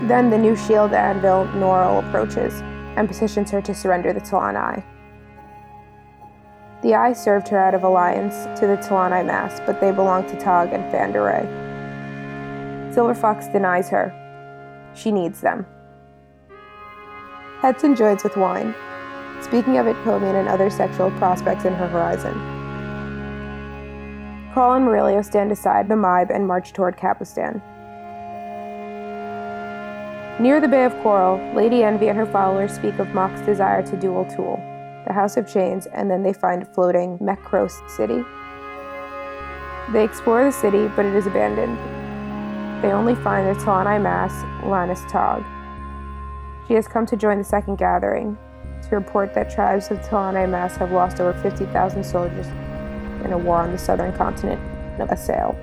[0.08, 2.54] Then the new shield anvil, Norul, approaches
[2.98, 4.84] and petitions her to surrender the T'lan Ay.
[6.82, 10.36] The eye served her out of alliance to the T'lan Imass, but they belong to
[10.36, 11.46] Togg and Fanderay.
[12.94, 14.14] Silver Fox denies her.
[14.94, 15.66] She needs them.
[17.62, 18.76] Hetan joins with wine,
[19.42, 22.57] speaking of Itpomian and other sexual prospects in her horizon.
[24.58, 27.62] Carl and Murillio stand aside the Mhybe and march toward Capustan.
[30.40, 33.96] Near the Bay of Coral, Lady Envy and her followers speak of Mok's desire to
[33.96, 34.58] duel Tool,
[35.06, 38.24] the House of Chains, and then they find floating Meckros City.
[39.94, 41.78] They explore the city, but it is abandoned.
[42.84, 44.32] They only find the T'lan Imass,
[44.64, 45.44] Lanas Tog.
[46.68, 48.36] She has come to join the second gathering
[48.90, 52.48] to report that tribes of T'lan Imass have lost over 50,000 soldiers
[53.28, 54.60] in a war on the southern continent
[55.02, 55.58] of Assail.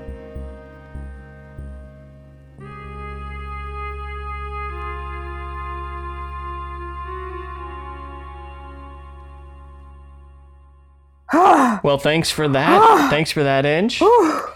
[11.83, 13.09] Well, thanks for that.
[13.11, 14.01] thanks for that, Inch.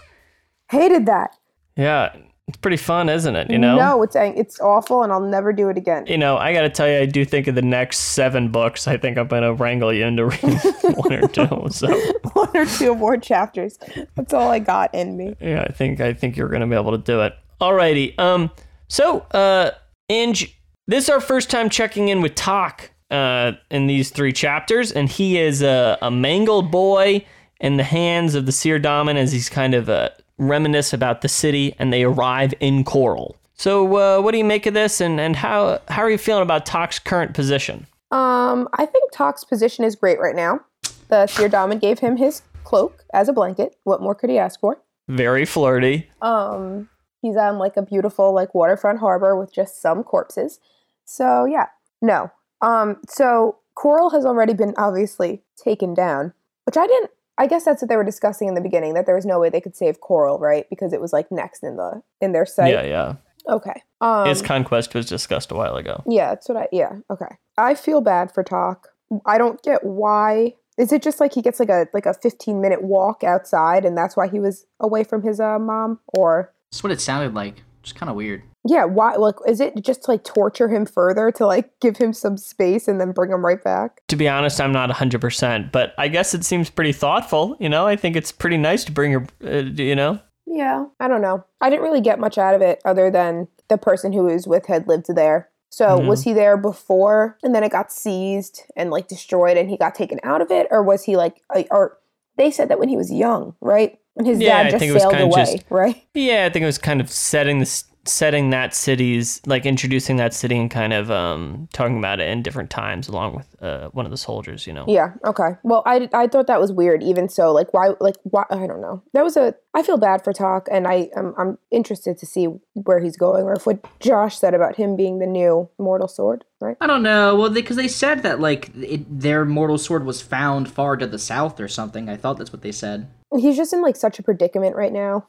[0.71, 1.35] Hated that.
[1.75, 2.15] Yeah,
[2.49, 3.49] it's pretty fun, isn't it?
[3.49, 3.77] You know.
[3.77, 6.05] No, it's it's awful, and I'll never do it again.
[6.07, 8.87] You know, I got to tell you, I do think of the next seven books.
[8.87, 10.57] I think I'm gonna wrangle you into reading
[10.95, 11.67] one or two.
[11.69, 11.87] So
[12.33, 13.77] One or two more chapters.
[14.15, 15.35] That's all I got in me.
[15.39, 17.33] yeah, I think I think you're gonna be able to do it.
[17.61, 18.17] Alrighty.
[18.19, 18.51] Um.
[18.87, 19.71] So, uh,
[20.09, 22.91] Inge, this is our first time checking in with Toc.
[23.11, 27.25] Uh, in these three chapters, and he is a, a mangled boy
[27.59, 30.09] in the hands of the Seerdomin as he's kind of uh,
[30.39, 33.35] reminisce about the city, and they arrive in Coral.
[33.53, 36.43] So, uh, what do you make of this, and, and how how are you feeling
[36.43, 37.85] about Toc's current position?
[38.11, 40.61] Um, I think Toc's position is great right now.
[41.09, 43.75] The Seerdomin gave him his cloak as a blanket.
[43.83, 44.81] What more could he ask for?
[45.07, 46.09] Very flirty.
[46.21, 46.89] Um,
[47.21, 50.59] he's on like a beautiful like waterfront harbor with just some corpses.
[51.05, 51.67] So yeah,
[52.01, 52.31] no.
[52.61, 56.33] Um, so Coral has already been obviously taken down,
[56.65, 57.11] which I didn't.
[57.39, 59.49] I guess that's what they were discussing in the beginning that there was no way
[59.49, 60.69] they could save Coral, right?
[60.69, 62.73] Because it was like next in the in their sight.
[62.73, 63.15] Yeah, yeah.
[63.47, 63.81] Okay.
[64.01, 66.03] Um, His conquest was discussed a while ago.
[66.05, 66.67] yeah, that's what I.
[66.71, 66.97] Yeah.
[67.09, 67.37] Okay.
[67.57, 68.89] I feel bad for Toc.
[69.25, 70.55] I don't get why.
[70.77, 73.97] Is it just like he gets like a like a fifteen minute walk outside, and
[73.97, 77.63] that's why he was away from his uh, mom, or That's what it sounded like.
[77.83, 78.43] Just kind of weird.
[78.65, 79.15] Yeah, why?
[79.15, 82.87] Like, is it just to like torture him further to like give him some space
[82.87, 84.01] and then bring him right back?
[84.07, 87.55] To be honest, I'm not 100%, but I guess it seems pretty thoughtful.
[87.59, 90.19] You know, I think it's pretty nice to bring her, uh, you know?
[90.45, 91.45] Yeah, I don't know.
[91.61, 94.65] I didn't really get much out of it other than the person who was with
[94.65, 95.49] had lived there.
[95.69, 96.07] So Mhm.
[96.07, 99.93] was he there before and then it got seized and like destroyed and he got
[99.93, 101.97] taken out of it, or was he like, or
[102.37, 103.99] they said that when he was young, right?
[104.17, 106.03] And his Yeah, dad just think it was sailed away, just- right?
[106.15, 110.33] Yeah, I think it was kind of setting this setting that city's like introducing that
[110.33, 114.05] city and kind of um talking about it in different times along with uh one
[114.05, 114.85] of the soldiers, you know.
[114.87, 115.13] Yeah.
[115.25, 115.51] Okay.
[115.63, 117.03] Well, I, I thought that was weird.
[117.03, 119.03] Even so, like why like why I don't know.
[119.13, 122.45] That was a I feel bad for Toc, and I I'm, I'm interested to see
[122.73, 126.43] where he's going, or if what Josh said about him being the new Mortal Sword,
[126.59, 126.77] right?
[126.81, 127.35] I don't know.
[127.35, 131.19] Well, because they, said that like it, their mortal sword was found far to the
[131.19, 132.07] south or something.
[132.07, 133.09] I thought that's what they said.
[133.37, 135.27] He's just in like such a predicament right now,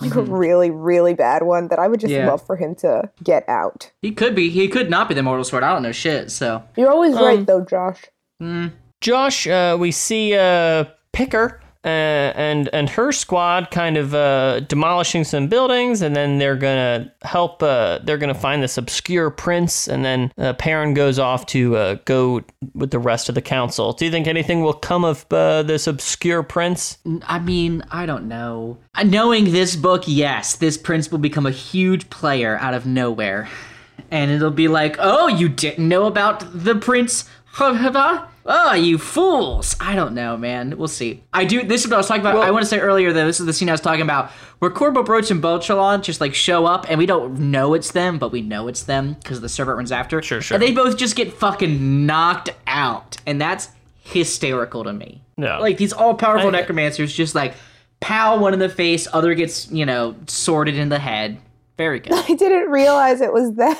[0.00, 2.24] like a really really bad one that I would just Mm-hmm.
[2.24, 2.30] Yeah.
[2.30, 3.90] love for him to get out.
[4.02, 4.50] He could be.
[4.50, 5.62] He could not be the mortal sword.
[5.62, 6.30] I don't know shit.
[6.30, 8.04] So You're always Um, right though, Josh.
[9.00, 11.88] Josh, uh, we see uh, Picker uh,
[12.36, 17.62] and and her squad kind of uh, demolishing some buildings, and then they're gonna help.
[17.62, 21.94] Uh, they're gonna find this obscure prince, and then uh, Perrin goes off to uh,
[22.04, 22.42] go
[22.74, 23.92] with the rest of the council.
[23.92, 26.98] Do you think anything will come of uh, this obscure prince?
[27.22, 28.78] I mean, I don't know.
[29.02, 33.48] Knowing this book, yes, this prince will become a huge player out of nowhere.
[34.10, 37.28] And it'll be like, oh, you didn't know about the prince?
[37.58, 39.76] Oh, you fools.
[39.80, 40.76] I don't know, man.
[40.78, 41.22] We'll see.
[41.32, 41.62] I do.
[41.62, 42.36] This is what I was talking about.
[42.38, 44.30] I want to say earlier, though, this is the scene I was talking about
[44.60, 48.18] where Korbal Broach and Bauchelain just like show up and we don't know it's them,
[48.18, 50.22] but we know it's them because the servant runs after.
[50.22, 50.54] Sure, sure.
[50.54, 53.18] And they both just get fucking knocked out.
[53.26, 53.68] And that's
[54.02, 55.22] hysterical to me.
[55.36, 55.58] Yeah.
[55.58, 57.54] Like these all powerful necromancers just like
[58.00, 61.38] pow one in the face, other gets, you know, sorted in the head.
[61.80, 62.12] Very good.
[62.12, 63.74] I didn't realize it was them.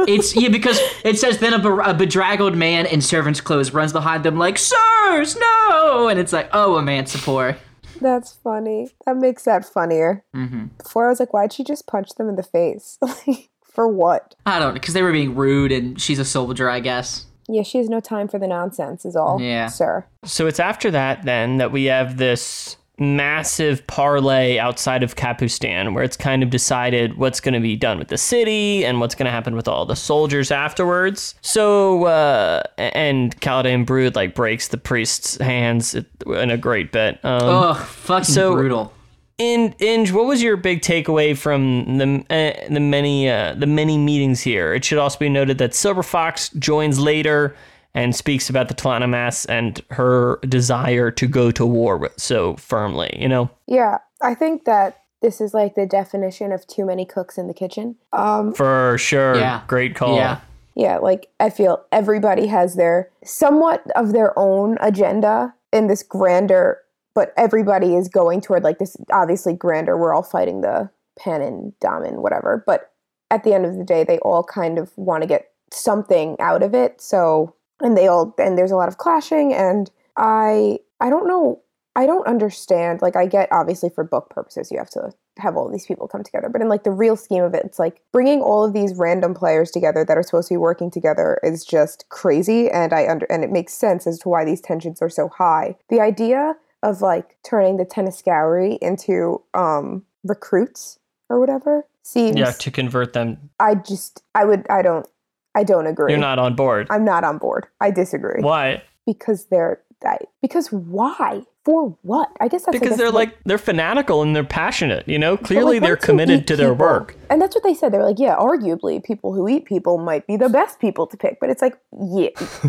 [0.08, 3.92] It's yeah because it says then a, be- a bedraggled man in servant's clothes runs
[3.92, 7.56] behind them like sirs no and it's like oh Emancipor.
[8.00, 8.88] That's funny.
[9.06, 10.24] That makes that funnier.
[10.34, 10.64] Mm-hmm.
[10.82, 12.98] Before I was like, why'd she just punch them in the face?
[13.26, 14.34] Like, for what?
[14.46, 17.26] I don't know because they were being rude and she's a soldier I guess.
[17.48, 19.40] Yeah, she has no time for the nonsense, is all.
[19.40, 19.68] Yeah.
[19.68, 20.06] Sir.
[20.24, 26.04] So it's after that then that we have this massive parlay outside of Capustan where
[26.04, 29.26] it's kind of decided what's going to be done with the city and what's going
[29.26, 31.34] to happen with all the soldiers afterwards.
[31.40, 37.18] So, uh, and Caladan Brood like breaks the priest's hands in a great bit.
[37.24, 38.92] Um, oh, fucking so- brutal.
[39.36, 43.98] In Inge, what was your big takeaway from the uh, the many uh, the many
[43.98, 44.72] meetings here?
[44.72, 47.56] It should also be noted that Silver Fox joins later
[47.94, 53.16] and speaks about the T'lan Imass and her desire to go to war so firmly.
[53.18, 57.38] You know, Yeah, I think that this is like the definition of too many cooks
[57.38, 57.96] in the kitchen.
[58.12, 59.36] Um, for sure.
[59.36, 59.62] Yeah.
[59.66, 60.16] Great call.
[60.16, 60.40] Yeah.
[60.74, 66.80] yeah, like I feel everybody has their somewhat of their own agenda in this grander,
[67.14, 69.96] but everybody is going toward like this obviously grander.
[69.96, 72.62] We're all fighting the Pannion, Domin, whatever.
[72.66, 72.90] But
[73.30, 76.62] at the end of the day, they all kind of want to get something out
[76.62, 77.00] of it.
[77.00, 79.52] So, and they all, and there's a lot of clashing.
[79.52, 81.60] And I, I don't know,
[81.96, 83.02] I don't understand.
[83.02, 86.22] Like, I get obviously for book purposes, you have to have all these people come
[86.22, 86.48] together.
[86.48, 89.34] But in like the real scheme of it, it's like bringing all of these random
[89.34, 92.70] players together that are supposed to be working together is just crazy.
[92.70, 95.76] And I under, and it makes sense as to why these tensions are so high.
[95.88, 96.54] The idea
[96.84, 100.98] of like turning the tennis gallery into um recruits
[101.28, 103.50] or whatever seems Yeah, to convert them.
[103.58, 105.06] I just I would I don't
[105.54, 106.12] I don't agree.
[106.12, 106.86] You're not on board.
[106.90, 107.66] I'm not on board.
[107.80, 108.42] I disagree.
[108.42, 108.82] Why?
[109.06, 111.42] Because they're I, because why?
[111.64, 112.30] For what?
[112.40, 115.08] I guess that's Because guess they're what- like they're fanatical and they're passionate.
[115.08, 117.16] You know, clearly like, they're committed to their people- work.
[117.30, 117.90] And that's what they said.
[117.92, 121.40] They're like, yeah, arguably people who eat people might be the best people to pick.
[121.40, 121.78] But it's like,
[122.12, 122.28] yeah,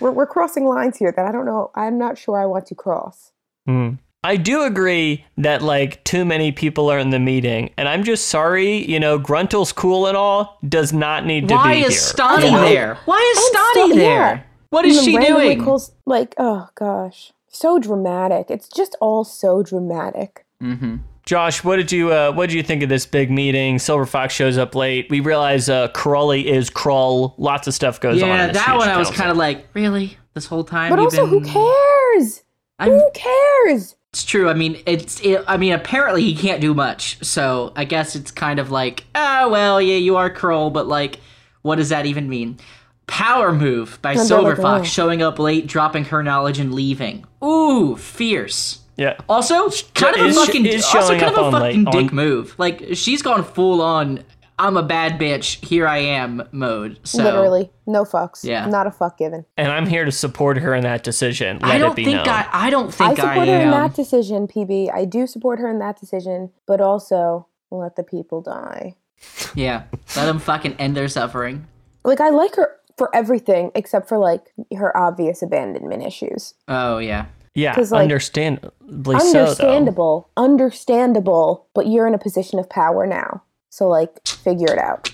[0.00, 1.70] we're, we're crossing lines here that I don't know.
[1.76, 3.30] I'm not sure I want to cross.
[3.66, 3.90] Hmm.
[4.24, 8.28] I do agree that like too many people are in the meeting, and I'm just
[8.28, 8.84] sorry.
[8.90, 12.00] You know, Gruntle's cool and all, does not need to Why be is here.
[12.00, 12.60] Stonny You know?
[12.68, 12.98] there?
[13.04, 14.04] Why is I'm Stonny still- there?
[14.36, 14.42] yeah.
[14.70, 15.64] What And she doing?
[15.64, 18.50] Calls, like, oh gosh, so dramatic.
[18.50, 20.44] It's just all so dramatic.
[20.62, 20.96] mm-hmm.
[21.24, 23.78] Josh, what did you uh, what did you think of this big meeting?
[23.78, 25.08] Silver Fox shows up late.
[25.10, 27.34] We realize uh, Crawley is K'rul.
[27.38, 28.28] Lots of stuff goes on.
[28.28, 30.16] Yeah, that one I was kind of like, really?
[30.34, 30.88] This whole time?
[30.90, 32.42] But you've also, who cares?
[32.78, 33.94] I'm, Who cares?
[34.12, 34.48] It's true.
[34.48, 35.20] I mean, it's.
[35.20, 37.22] It, I mean, apparently he can't do much.
[37.24, 41.20] So I guess it's kind of like, ah, well, yeah, you are K'rul, but like,
[41.62, 42.58] what does that even mean?
[43.06, 44.90] Power move by they're Silver Fox, oh.
[44.90, 47.26] showing up late, dropping her knowledge, and leaving.
[47.44, 48.80] Ooh, fierce.
[48.96, 49.16] yeah.
[49.28, 52.14] Also, kind of a is fucking, is also kind of a fucking late- dick on-
[52.16, 52.54] move.
[52.58, 54.24] Like she's gone full on.
[54.58, 55.64] I'm a bad bitch.
[55.64, 56.98] Here I am mode.
[57.04, 58.42] So Literally, no fucks.
[58.44, 58.66] Yeah.
[58.66, 59.44] not a fuck given.
[59.56, 61.58] And I'm here to support her in that decision.
[61.60, 62.28] Let I it don't be think known.
[62.28, 62.48] I.
[62.52, 64.92] I don't think I, support her in that decision, PB.
[64.92, 68.94] I do support her in that decision, but also let the people die.
[69.54, 69.84] Yeah,
[70.16, 71.66] let them fucking end their suffering.
[72.04, 76.54] Like I like her for everything except for like her obvious abandonment issues.
[76.68, 77.26] Oh yeah.
[77.54, 79.32] yeah, 'cause, like, understandably so.
[79.32, 79.38] Though.
[79.40, 83.42] Understandable, understandable, but you're in a position of power now.
[83.70, 85.12] So like figure it out.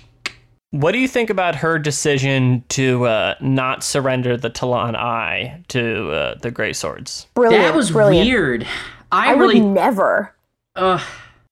[0.70, 6.10] What do you think about her decision to uh, not surrender the T'lan Ay to
[6.10, 7.28] uh, the Grey Swords?
[7.34, 7.62] Brilliant.
[7.64, 8.26] that was brilliant.
[8.28, 8.66] weird.
[9.12, 9.60] I, I really.
[9.60, 10.34] would never.
[10.74, 11.00] Ugh.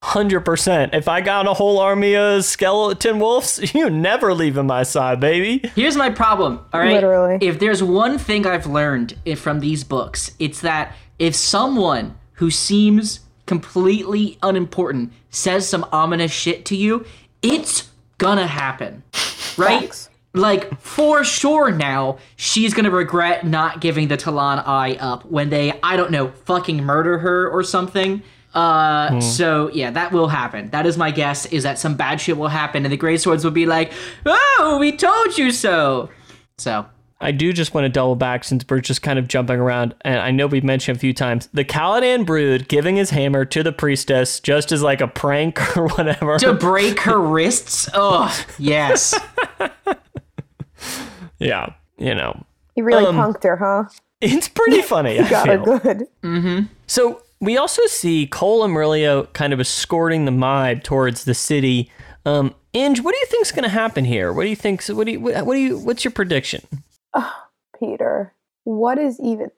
[0.04, 0.92] Hundred percent.
[0.94, 5.70] If I got a whole army of skeleton wolves, you never leaving my side, baby.
[5.76, 6.58] Here's my problem.
[6.72, 6.92] All right.
[6.94, 7.38] Literally.
[7.40, 12.50] If there's one thing I've learned i- from these books, it's that if someone who
[12.50, 13.20] seems
[13.52, 17.04] completely unimportant says some ominous shit to you,
[17.42, 19.02] it's gonna happen.
[19.58, 19.82] Right?
[19.82, 20.08] Facts.
[20.32, 25.78] Like for sure now, she's gonna regret not giving the T'lan Ay up when they,
[25.82, 28.22] I don't know, fucking murder her or something.
[28.54, 30.70] Uh, so yeah, that will happen.
[30.70, 31.44] That is my guess.
[31.44, 33.92] Is that some bad shit will happen, and the Grey Swords will be like,
[34.24, 36.08] "Oh, we told you so."
[36.56, 36.86] So
[37.22, 40.18] I do just want to double back since we're just kind of jumping around, and
[40.18, 43.72] I know we've mentioned a few times the Caladan Brood giving his hammer to the
[43.72, 46.38] priestess just as like a prank or whatever.
[46.38, 47.88] to break her wrists.
[47.94, 49.14] Oh yes.
[51.38, 52.44] yeah, you know,
[52.74, 53.84] He really Um, punked her, huh?
[54.20, 55.18] it's pretty funny.
[55.18, 55.78] I Got her feel.
[55.78, 56.68] good.
[56.86, 61.90] So we also see Coll and Murillio kind of escorting the Mhybe towards the city.
[62.24, 64.32] Um, Inge, what do you think's going to happen here?
[64.32, 64.82] What do you think?
[64.86, 65.20] What do you?
[65.20, 65.78] What do you?
[65.78, 66.62] What's your prediction?
[67.78, 68.34] Peter,
[68.64, 69.50] what is even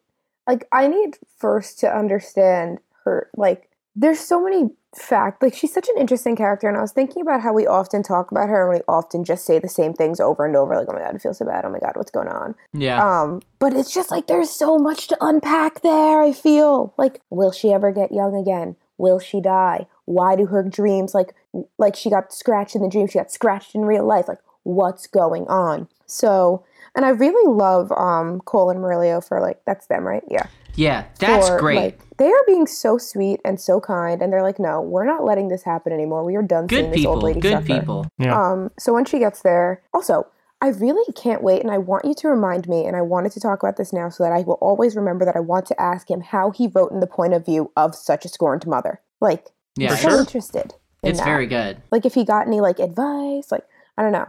[0.46, 5.88] like I need first to understand her like there's so many fact like she's such
[5.88, 8.78] an interesting character and I was thinking about how we often talk about her and
[8.78, 11.18] we often just say the same things over and over like oh my god I
[11.18, 11.64] feel so bad.
[11.64, 12.54] Oh my god what's going on?
[12.72, 13.02] Yeah.
[13.02, 16.94] um but it's just like there's so much to unpack there I feel.
[16.96, 18.76] Like will she ever get young again?
[18.98, 19.86] Will she die?
[20.04, 21.34] Why do her dreams like
[21.78, 25.06] like she got scratched in the dream she got scratched in real life like what's
[25.06, 25.88] going on?
[26.06, 26.64] So
[26.94, 31.04] and I really love um Coll and Murillio for like that's them right yeah Yeah,
[31.18, 31.76] that's for, great.
[31.76, 35.24] Like, they are being so sweet and so kind, and they're like, "No, we're not
[35.24, 36.24] letting this happen anymore.
[36.24, 37.28] We are done seeing good this old people.
[37.28, 38.06] lady Good suffer." people.
[38.18, 38.34] Yeah.
[38.40, 40.26] Um, so when she gets there, also,
[40.60, 43.40] I really can't wait, and I want you to remind me, and I wanted to
[43.40, 46.08] talk about this now so that I will always remember that I want to ask
[46.10, 49.00] him how he wrote in the point of view of such a scorned mother.
[49.20, 50.20] Like, Yeah, I'm so sure.
[50.20, 50.74] interested.
[51.02, 51.24] In It's that.
[51.26, 51.82] very good.
[51.90, 53.64] like if he got any like advice, like
[53.98, 54.28] I don't know.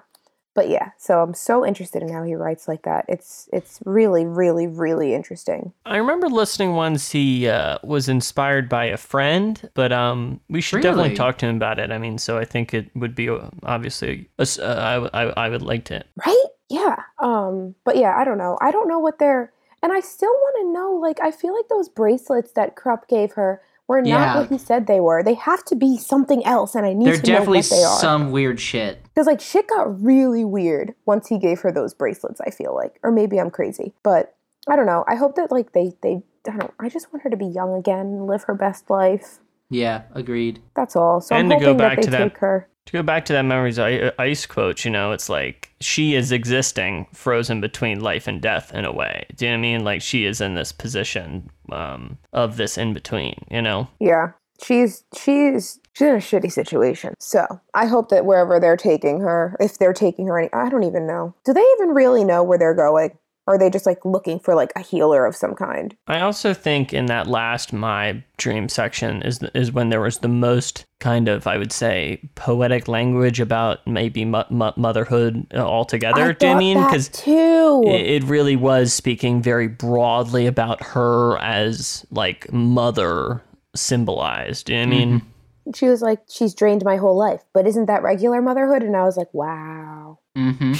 [0.55, 3.05] But yeah, so I'm so interested in how he writes like that.
[3.07, 5.73] It's it's really, really, really interesting.
[5.85, 10.81] I remember listening once he uh, was inspired by a friend, but um, we should
[10.81, 11.91] definitely talk to him about it.
[11.91, 15.23] I mean, so I think it would be uh, obviously, I I I, w- I,
[15.45, 16.03] I would like to.
[16.25, 16.45] Right?
[16.69, 17.03] Yeah.
[17.19, 18.57] Um, but yeah, I don't know.
[18.61, 19.51] I don't know what they're
[19.85, 23.33] and I still want to know, like, I feel like those bracelets that Kruppe gave
[23.33, 24.37] her were not Yeah.
[24.39, 25.21] what he said they were.
[25.23, 27.99] They have to be something else, and I need They're to know what they are.
[27.99, 28.99] some weird shit.
[29.03, 32.41] Because like shit got really weird once he gave her those bracelets.
[32.41, 34.35] I feel like, or maybe I'm crazy, but
[34.67, 35.03] I don't know.
[35.07, 36.73] I hope that like they they I don't.
[36.79, 39.39] I just want her to be young again, live her best life.
[39.69, 40.61] Yeah, agreed.
[40.75, 41.21] That's all.
[41.21, 42.67] So And I'm to go hoping that they to that- take her.
[42.85, 47.07] To go back to that memories ice quote, you know, it's like she is existing
[47.13, 49.25] frozen between life and death in a way.
[49.35, 49.83] Do you know what I mean?
[49.83, 53.87] Like she is in this position um, of this in between, you know?
[53.99, 57.15] Yeah, she's she's she's in a shitty situation.
[57.19, 60.83] So I hope that wherever they're taking her, if they're taking her any, I don't
[60.83, 61.33] even know.
[61.43, 63.17] Do they even really know where they're going?
[63.47, 65.95] Or are they just like looking for like a healer of some kind?
[66.07, 70.27] I also think in that last my dream section is is when there was the
[70.27, 76.29] most kind of I would say poetic language about maybe mo- mo- motherhood uh, altogether.
[76.29, 77.83] I Do you mean because too?
[77.85, 83.43] it, it really was speaking very broadly about her as like mother
[83.75, 84.69] symbolized.
[84.69, 85.21] You know what I mean?
[85.73, 88.83] she was like, she's drained my whole life, but isn't that regular motherhood?
[88.83, 90.19] And I was like, wow.
[90.37, 90.73] Mm-hmm.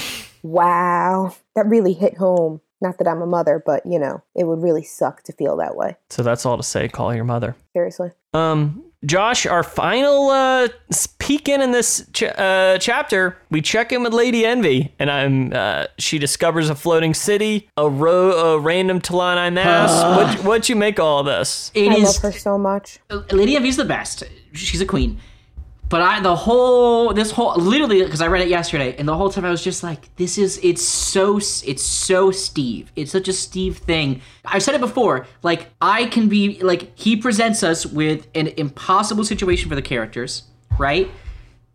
[0.46, 2.60] Wow, that really hit home.
[2.80, 5.76] Not that I'm a mother, but you know, it would really suck to feel that
[5.76, 5.96] way.
[6.10, 6.88] So that's all to say.
[6.88, 7.56] Call your mother.
[7.72, 8.10] Seriously.
[8.34, 10.68] Um, Josh, our final uh,
[11.18, 15.52] peek in in this ch- uh, chapter, we check in with Lady Envy, and I'm
[15.52, 20.16] uh, she discovers a floating city, a, ro- a random T'lan Imass.
[20.16, 21.70] what what you make of all this?
[21.74, 22.98] It I is love her so much.
[23.30, 24.22] Lady Envy's the best.
[24.52, 25.18] She's a queen.
[25.88, 29.30] But I the whole this whole literally because I read it yesterday and the whole
[29.30, 32.90] time I was just like this is it's so it's so Steve.
[32.96, 34.20] It's such a Steve thing.
[34.44, 35.26] I've said it before.
[35.42, 40.42] Like I can be like he presents us with an impossible situation for the characters,
[40.76, 41.08] right?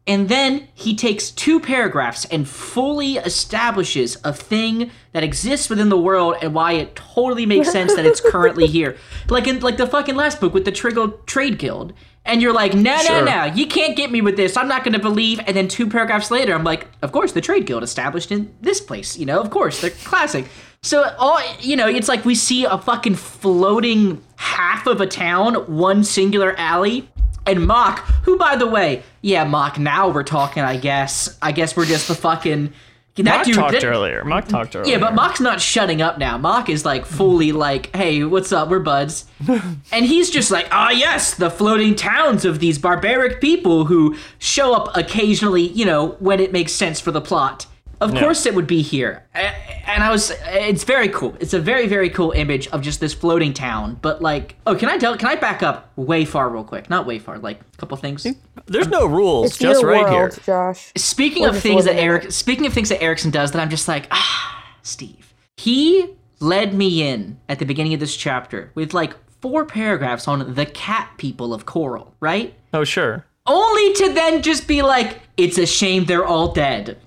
[0.07, 5.97] And then he takes two paragraphs and fully establishes a thing that exists within the
[5.97, 8.97] world and why it totally makes sense that it's currently here.
[9.30, 11.93] Like in like the fucking last book with the Trygalle Trade Guild.
[12.24, 14.55] And you're like, no, no, no, you can't get me with this.
[14.55, 15.39] I'm not going to believe.
[15.47, 18.80] And then two paragraphs later, I'm like, of course, the Trade Guild established in this
[18.80, 19.17] place.
[19.17, 20.45] You know, of course, they're classic.
[20.84, 25.55] So all you know, it's like we see a fucking floating half of a town,
[25.76, 27.09] one singular alley,
[27.45, 29.80] and Mok, who by the way, yeah, Mok.
[29.80, 30.63] Now we're talking.
[30.63, 31.38] I guess.
[31.41, 32.74] I guess we're just the fucking.
[33.16, 33.55] That Mok dude.
[33.55, 34.24] talked that- earlier.
[34.24, 34.93] Mok talked earlier.
[34.93, 36.38] yeah, but Mok's not shutting up now.
[36.38, 38.70] Mok is like fully like, hey, what's up?
[38.70, 39.26] We're buds.
[39.91, 44.74] and he's just like, ah, yes, the floating towns of these barbaric people who show
[44.74, 47.66] up occasionally, you know, when it makes sense for the plot.
[48.02, 49.26] Of course it would be here.
[49.34, 51.36] And I was, it's very cool.
[51.39, 53.99] It's a very, very cool image of just this floating town.
[54.02, 56.89] But like, oh, can I tell, can I back up way far real quick?
[56.89, 58.26] Not way far, like a couple things.
[58.66, 60.43] There's no rules, It's just your right world, here.
[60.43, 60.91] Josh.
[60.97, 63.62] Speaking We're of things that living in Eric, speaking of things that Erikson does, that
[63.62, 65.34] I'm just like, ah, Steve.
[65.58, 70.56] He led me in at the beginning of this chapter with like four paragraphs on
[70.56, 72.54] the cat people of Coral, right?
[72.74, 73.26] Oh sure.
[73.45, 76.97] Only to then just be like, it's a shame they're all dead.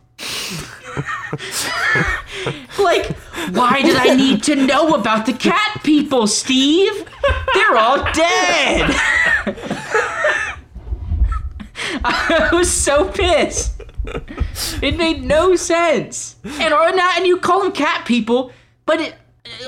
[2.78, 3.06] Like,
[3.52, 7.04] why did I need to know about the cat people, Steve?
[7.54, 8.94] They're all dead.
[12.04, 13.82] I was so pissed.
[14.82, 16.36] It made no sense.
[16.44, 18.52] And or not, and you call them cat people,
[18.86, 19.14] but it,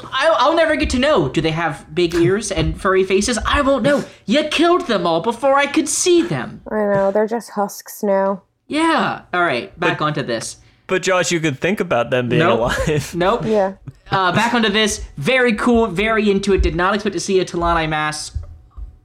[0.04, 1.28] I, I'll never get to know.
[1.28, 3.38] Do they have big ears and furry faces?
[3.46, 4.04] I won't know.
[4.26, 6.62] You killed them all before I could see them.
[6.70, 8.42] I know they're just husks now.
[8.66, 9.22] Yeah.
[9.32, 9.78] All right.
[9.78, 10.58] Back onto this.
[10.88, 12.58] But Josh, you could think about them being Nope.
[12.60, 13.14] alive.
[13.16, 13.44] Nope.
[13.44, 13.74] Yeah.
[14.10, 15.04] Uh, back onto this.
[15.16, 15.88] Very cool.
[15.88, 16.62] Very into it.
[16.62, 18.36] Did not expect to see a T'lan Imass.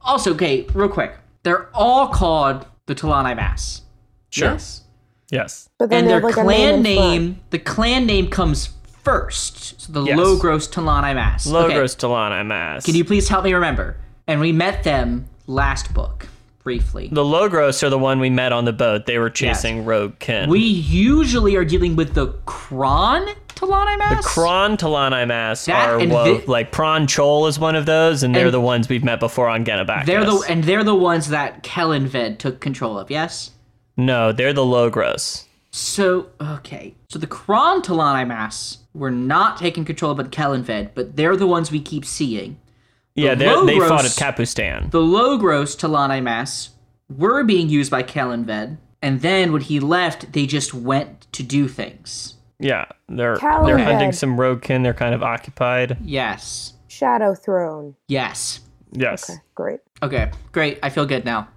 [0.00, 1.16] Also, okay, real quick.
[1.42, 3.80] They're all called the T'lan Imass.
[4.30, 4.52] Sure.
[4.52, 4.82] Yes.
[5.30, 5.68] yes.
[5.78, 8.70] But then and their like clan name, name, the clan name comes
[9.02, 9.80] first.
[9.80, 10.18] So the Yes.
[10.18, 11.52] Logros T'lan Imass.
[11.52, 12.84] Okay, Logros T'lan Imass.
[12.84, 13.96] Can you please help me remember?
[14.28, 16.28] And we met them last book
[16.62, 17.08] briefly.
[17.10, 19.06] The Logros are the one we met on the boat.
[19.06, 20.48] They were chasing Rogue Kin.
[20.48, 24.16] We usually are dealing with the Kron T'lan Imass?
[24.22, 28.22] The Kron T'lan Imass That are wo- thi- like Pran Chole is one of those,
[28.22, 30.06] and they're And- the ones we've met before on Genabackis.
[30.06, 33.10] they're the and they're the ones that Kellanved took control of.
[33.10, 33.50] Yes.
[33.96, 35.44] no, they're the Logros.
[35.70, 41.36] So okay, so the Kron Talani Mass were not taking control of Kellanved, but they're
[41.36, 42.56] the ones we keep seeing.
[43.14, 44.90] Yeah, they're, they fought at Logros- Capustan.
[44.90, 46.70] The Logros T'lan Imass
[47.10, 51.68] were being used by Kellanved, and then when he left, they just went to do
[51.68, 52.34] things.
[52.58, 53.68] Yeah, they're Kellanved.
[53.68, 54.82] they're hunting some roadkin.
[54.82, 55.98] They're kind of occupied.
[56.02, 56.74] Yes.
[56.88, 57.96] Shadow Throne.
[58.08, 58.60] Yes.
[58.92, 59.30] Yes.
[59.54, 59.80] Great.
[60.02, 60.78] Okay, great.
[60.82, 61.48] I feel good now.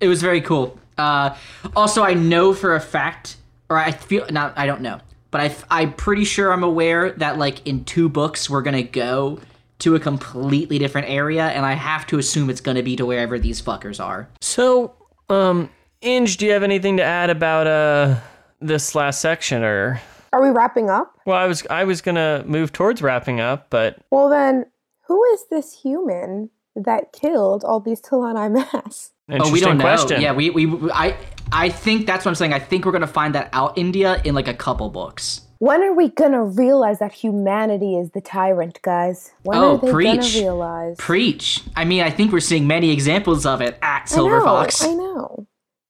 [0.00, 0.78] It was very cool.
[0.98, 1.34] Uh,
[1.74, 3.36] also, I know for a fact,
[3.68, 4.52] or I feel not.
[4.56, 4.98] I don't know,
[5.30, 9.38] but I I'm pretty sure I'm aware that like in two books we're gonna go
[9.80, 13.38] to a completely different area, and I have to assume it's gonna be to wherever
[13.38, 14.28] these fuckers are.
[14.40, 14.94] So,
[15.28, 15.70] um,
[16.02, 18.16] Inge, do you have anything to add about uh
[18.60, 20.00] this last section, or?
[20.32, 21.12] Are we wrapping up?
[21.26, 24.66] Well, I was I was gonna move towards wrapping up, but Well, then,
[25.08, 29.10] who is this human that killed all these T'lan Imass?
[29.28, 29.82] interesting oh, we don't know.
[29.84, 30.20] question.
[30.20, 31.16] Yeah, we we I
[31.52, 32.52] I think that's what I'm saying.
[32.52, 35.40] I think we're gonna find that out India in like a couple books.
[35.60, 39.32] When are we gonna realize that humanity is the tyrant, guys?
[39.42, 40.20] When Oh, are they preach.
[40.34, 40.96] gonna realize?
[40.98, 41.62] Preach.
[41.76, 44.82] I mean, I think we're seeing many examples of it at Silver I know, Fox.
[44.84, 45.46] I know.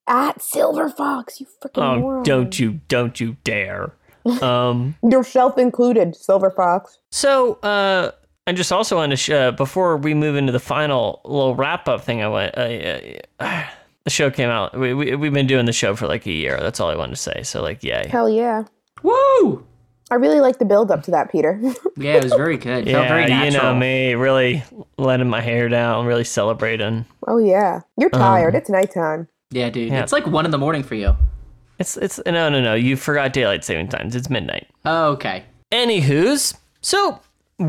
[0.07, 2.23] At Silver Fox, you freaking Oh, moron.
[2.23, 3.93] don't you don't you dare.
[4.43, 4.95] Um.
[5.09, 6.99] Yourself included, Silver Fox.
[7.11, 8.11] So, uh,
[8.45, 11.87] I just also want to sh- uh, before we move into the final little wrap
[11.87, 12.21] up thing.
[12.21, 12.55] I went.
[12.57, 13.63] Uh, uh,
[14.03, 14.77] the show came out.
[14.77, 16.59] We, we we've been doing the show for like a year.
[16.59, 17.41] That's all I wanted to say.
[17.43, 18.09] So like, yay.
[18.11, 18.65] Hell yeah.
[19.03, 19.65] Woo!
[20.11, 21.59] I really like the build up to that, Peter.
[21.97, 22.85] Yeah, it was very good.
[22.85, 24.63] Felt very Yeah, you know me, really
[24.97, 27.05] letting my hair down, really celebrating.
[27.27, 27.81] oh yeah.
[27.97, 28.55] You're um, tired.
[28.55, 29.27] it's nighttime.
[29.51, 29.91] Yeah, dude.
[29.91, 30.01] Yeah.
[30.01, 31.15] It's like one in the morning for you.
[31.77, 32.73] It's it's no no no.
[32.73, 34.15] You forgot daylight saving times.
[34.15, 34.67] It's midnight.
[34.85, 35.43] Oh, okay.
[35.71, 37.19] Anywho's, so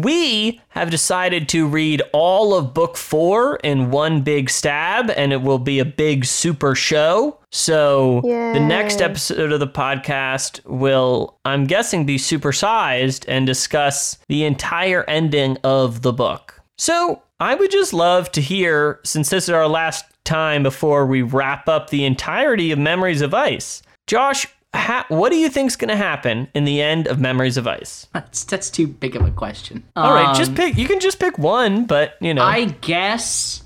[0.01, 5.43] we have decided to read all of book four in one big stab, and it
[5.43, 7.38] will be a big super show.
[7.51, 14.45] So the next episode of the podcast will, I'm guessing, be supersized and discuss the
[14.45, 16.61] entire ending of the book.
[16.78, 21.20] So I would just love to hear, since this is our last time before we
[21.20, 24.47] wrap up the entirety of Memories of Ice, Josh.
[24.75, 28.07] Ha- what do you think's going to happen in the end of Memories of Ice?
[28.14, 29.85] That's that's too big of a question.
[29.97, 30.77] All right, Um, just pick.
[30.79, 32.43] You can just pick one, but you know.
[32.43, 33.62] I guess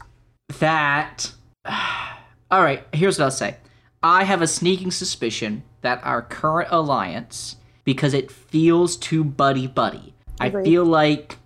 [0.58, 1.32] that.
[2.50, 3.56] All right, here's what I'll say.
[4.02, 10.14] I have a sneaking suspicion that our current alliance, because it feels too buddy buddy,
[10.40, 11.38] I feel like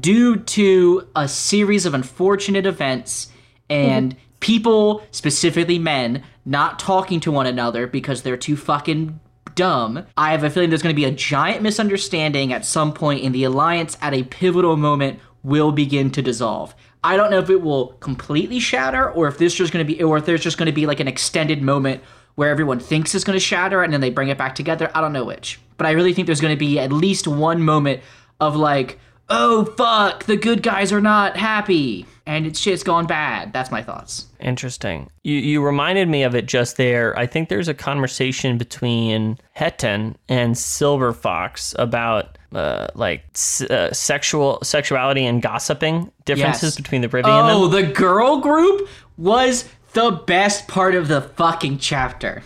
[0.00, 3.28] due to a series of unfortunate events
[3.68, 9.18] and people, specifically men, not talking to one another because they're too fucking
[9.54, 10.04] dumb.
[10.16, 13.34] I have a feeling there's going to be a giant misunderstanding at some point, and
[13.34, 16.74] the alliance at a pivotal moment will begin to dissolve.
[17.04, 20.02] I don't know if it will completely shatter, or if this just going to be,
[20.02, 22.02] or if there's just going to be like an extended moment
[22.34, 24.90] where everyone thinks it's going to shatter and then they bring it back together.
[24.94, 27.62] I don't know which, but I really think there's going to be at least one
[27.62, 28.02] moment
[28.40, 28.98] of like,
[29.32, 33.52] oh fuck, the good guys are not happy, and it's shit's gone bad.
[33.52, 34.26] That's my thoughts.
[34.40, 35.10] Interesting.
[35.24, 37.18] You you reminded me of it just there.
[37.18, 43.24] I think there's a conversation between Hetan and Silver Fox about uh, like
[43.70, 46.76] uh, sexual sexuality and gossiping differences Yes.
[46.76, 47.86] between the and Oh, them.
[47.86, 49.64] the girl group was
[49.94, 52.42] the best part of the fucking chapter.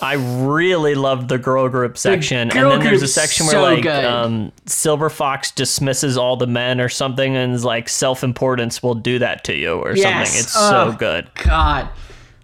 [0.00, 0.14] I
[0.46, 3.74] really loved the girl group section, girl and then there's a group's section so where
[3.74, 8.94] like um, Silver Fox dismisses all the men or something, and is like self-importance will
[8.94, 10.28] do that to you or Yes.
[10.28, 10.40] something.
[10.40, 11.28] It's so good.
[11.42, 11.88] God,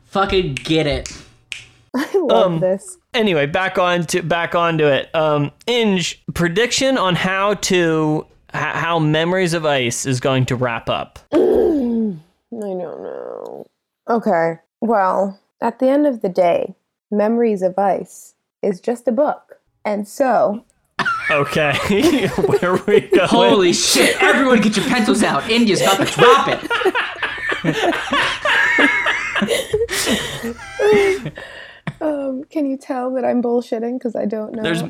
[0.07, 1.13] fucking get it.
[1.95, 2.99] I love Um, this.
[3.15, 5.15] anyway, back on to back onto it.
[5.15, 10.89] Um, Inge, prediction on how to h- how Memories of Ice is going to wrap
[10.91, 11.21] up.
[11.33, 12.19] I don't
[12.53, 13.67] know.
[14.09, 14.55] Okay.
[14.81, 16.75] Well, at the end of the day,
[17.11, 19.61] Memories of Ice is just a book.
[19.85, 20.65] And so,
[21.31, 23.29] Okay, where are we going?
[23.29, 24.21] Holy shit!
[24.21, 25.49] Everyone, get your pencils out.
[25.49, 26.71] India's about to drop it.
[32.01, 34.63] um, can you tell that I'm bullshitting because I don't know?
[34.63, 34.83] There's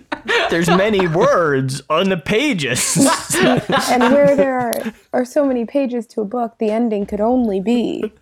[0.50, 2.96] there's many words on the pages.
[3.36, 7.60] and where there are, are so many pages to a book, the ending could only
[7.60, 8.12] be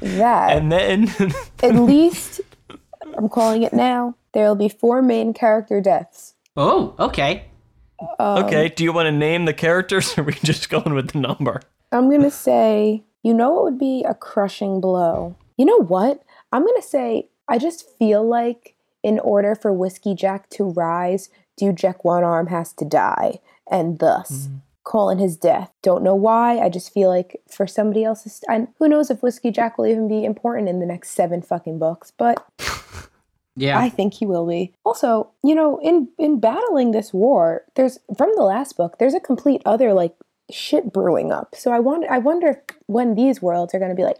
[0.00, 0.56] that.
[0.56, 1.08] and then
[1.62, 2.40] At least,
[3.16, 6.34] I'm calling it now, there will be four main character deaths.
[6.56, 7.46] Oh, okay.
[8.18, 11.10] okay, um, do you want to name the characters or are we just going with
[11.10, 11.60] the number?
[11.92, 15.36] I'm going to say, you know what would be a crushing blow?
[15.56, 16.22] You know what?
[16.52, 21.30] I'm going to say, I just feel like in order for Whiskey Jack to rise
[21.60, 23.38] Dujek Onearm has to die,
[23.70, 24.56] and thus hmm.
[24.84, 25.70] calling his death.
[25.82, 26.58] Don't know why.
[26.58, 30.08] I just feel like for somebody else's, and who knows if Whiskey Jack will even
[30.08, 32.44] be important in the next seven fucking books, but
[33.60, 33.78] Yeah.
[33.78, 34.72] I think he will be.
[34.84, 39.20] Also, you know, in in battling this war, there's from the last book, there's a
[39.20, 40.14] complete other like
[40.50, 41.54] shit brewing up.
[41.54, 44.16] So I wonder, I wonder when these worlds are going to be like,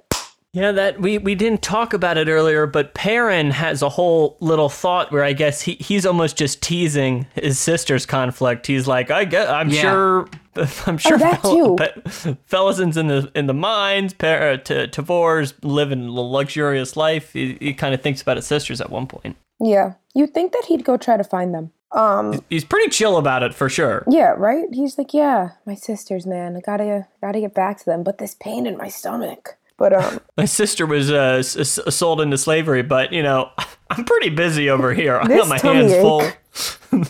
[0.52, 4.68] Yeah, that we, we didn't talk about it earlier, but Paran has a whole little
[4.68, 8.66] thought where I guess he, he's almost just teasing his sister's conflict.
[8.68, 9.80] He's like, I get, I'm Yeah.
[9.80, 10.28] sure,
[10.86, 11.76] I'm sure, oh, that too.
[12.10, 14.12] Fe- Felisin's in the in the mines.
[14.14, 17.32] Per, uh, T- Tavore's living a luxurious life.
[17.32, 19.36] He, he kind of thinks about his sisters at one point.
[19.60, 21.70] yeah, you'd think that he'd go try to find them.
[21.92, 24.04] Um, He's pretty chill about it for sure.
[24.08, 24.66] yeah, right.
[24.72, 28.36] He's like, yeah, my sisters, man, I gotta gotta get back to them, but this
[28.40, 29.56] pain in my stomach.
[29.76, 33.50] But um, My sister was uh, s- s- sold into slavery, but you know,
[33.90, 35.16] I'm pretty busy over here.
[35.16, 36.00] I got my hands ache.
[36.02, 37.04] full.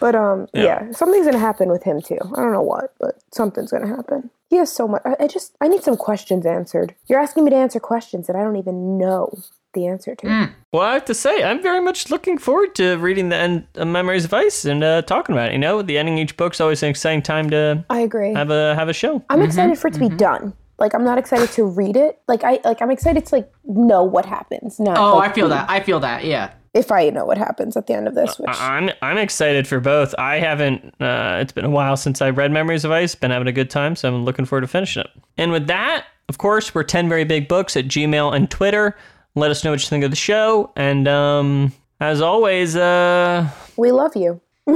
[0.00, 0.90] But um, yeah.
[0.92, 2.18] something's gonna happen with him too.
[2.22, 4.30] I don't know what, but something's gonna happen.
[4.50, 5.02] He has so much.
[5.04, 6.94] I, I just, I need some questions answered.
[7.08, 9.32] You're asking me to answer questions that I don't even know
[9.72, 10.50] the answer to.
[10.72, 13.88] Well, I have to say, I'm very much looking forward to reading the end of
[13.88, 15.52] Memories of Ice and uh, talking about it.
[15.52, 18.32] You know, the ending of each book's always an exciting time to I agree.
[18.32, 19.22] have a have a show.
[19.28, 20.54] I'm excited for it to be done.
[20.78, 22.20] Like I'm not excited to read it.
[22.28, 24.80] Like I like I'm excited to like know what happens.
[24.80, 25.70] Not oh, like, I feel that.
[25.70, 26.24] I feel that.
[26.24, 26.52] Yeah.
[26.74, 28.38] if I know what happens at the end of this.
[28.38, 30.14] Which I'm I'm excited for both.
[30.18, 30.94] I haven't.
[31.00, 33.14] Uh, it's been a while since I read Memories of Ice.
[33.14, 35.10] Been having a good time, so I'm looking forward to finishing it.
[35.38, 38.96] And with that, of course, we're ten very big books at Gmail and Twitter.
[39.36, 40.72] Let us know what you think of the show.
[40.76, 44.40] And um, as always, uh, we love you.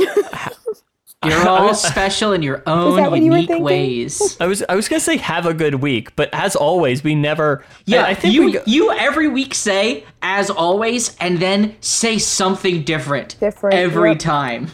[1.25, 4.37] You're all special in your own that you unique ways.
[4.41, 7.65] I was I was gonna say have a good week, but as always, we never.
[7.87, 12.19] Yeah, I, I think you go- you every week say as always, and then say
[12.19, 13.39] something different.
[13.41, 14.21] Different, every yep.
[14.21, 14.71] time.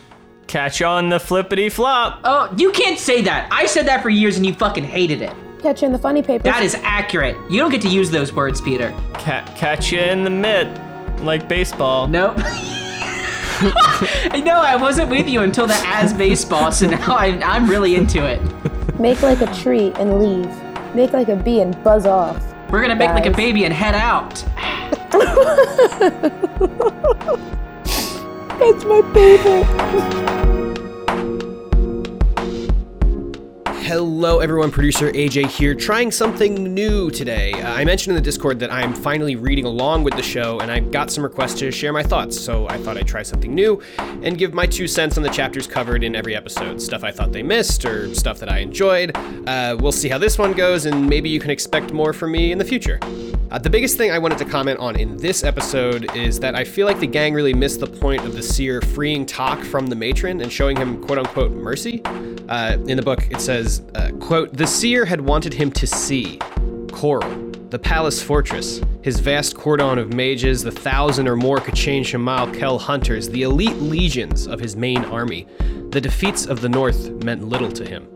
[0.47, 2.21] Catch on the flippity flop.
[2.25, 3.49] Oh, you can't say that.
[3.51, 5.33] I said that for years, and you fucking hated it.
[5.63, 6.45] Catch you in the funny paper.
[6.45, 7.37] That is accurate.
[7.51, 8.91] You don't get to use those words, Peter.
[9.15, 10.69] Ca- catch you in the mid,
[11.21, 12.07] like baseball.
[12.07, 12.39] Nope.
[14.31, 17.95] I know I wasn't with you until the as baseball, so now I, I'm really
[17.95, 18.41] into it.
[18.99, 20.51] Make like a tree and leave.
[20.95, 22.43] Make like a bee and buzz off.
[22.71, 24.45] We're gonna make like a baby and head out.
[28.61, 30.44] It's my favorite.
[33.85, 34.71] Hello, everyone.
[34.71, 37.53] Producer AJ here, trying something new today.
[37.53, 40.71] Uh, I mentioned in the Discord that I'm finally reading along with the show, and
[40.71, 43.83] I got some requests to share my thoughts, so I thought I'd try something new
[43.99, 46.81] and give my two cents on the chapters covered in every episode.
[46.81, 49.15] Stuff I thought they missed, or stuff that I enjoyed.
[49.47, 52.53] Uh, we'll see how this one goes, and maybe you can expect more from me
[52.53, 52.99] in the future.
[53.51, 56.65] Uh, the biggest thing I wanted to comment on in this episode is that I
[56.65, 59.95] feel like the gang really missed the point of the seer freeing Toc from the
[59.95, 62.03] matron and showing him quote unquote mercy.
[62.49, 66.39] Uh, in the book, it says, uh, quote, the seer had wanted him to see
[66.93, 72.81] Coral, the palace fortress, his vast cordon of mages, the thousand or more K'Chain Che'Malle
[72.81, 75.47] hunters, the elite legions of his main army.
[75.91, 78.14] The defeats of the north meant little to him.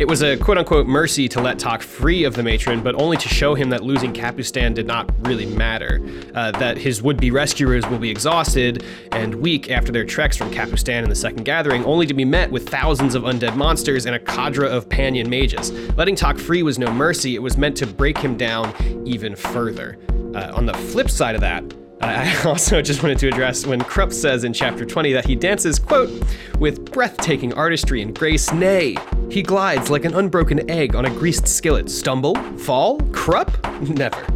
[0.00, 3.18] It was a quote unquote mercy to let Toc free of the matron, but only
[3.18, 6.00] to show him that losing Capustan did not really matter.
[6.34, 8.82] Uh, that his would be rescuers will be exhausted
[9.12, 12.50] and weak after their treks from Capustan in the Second Gathering, only to be met
[12.50, 15.70] with thousands of undead monsters and a cadre of Pannion mages.
[15.98, 18.74] Letting Toc free was no mercy, it was meant to break him down
[19.06, 19.98] even further.
[20.34, 21.62] Uh, on the flip side of that,
[22.00, 25.78] I also just wanted to address when Kruppe says in chapter 20 that he dances,
[25.78, 26.10] quote,
[26.58, 28.96] with breathtaking artistry and grace, nay,
[29.30, 31.90] he glides like an unbroken egg on a greased skillet.
[31.90, 32.34] Stumble?
[32.58, 32.98] Fall?
[33.12, 33.88] Kruppe?
[33.96, 34.26] Never.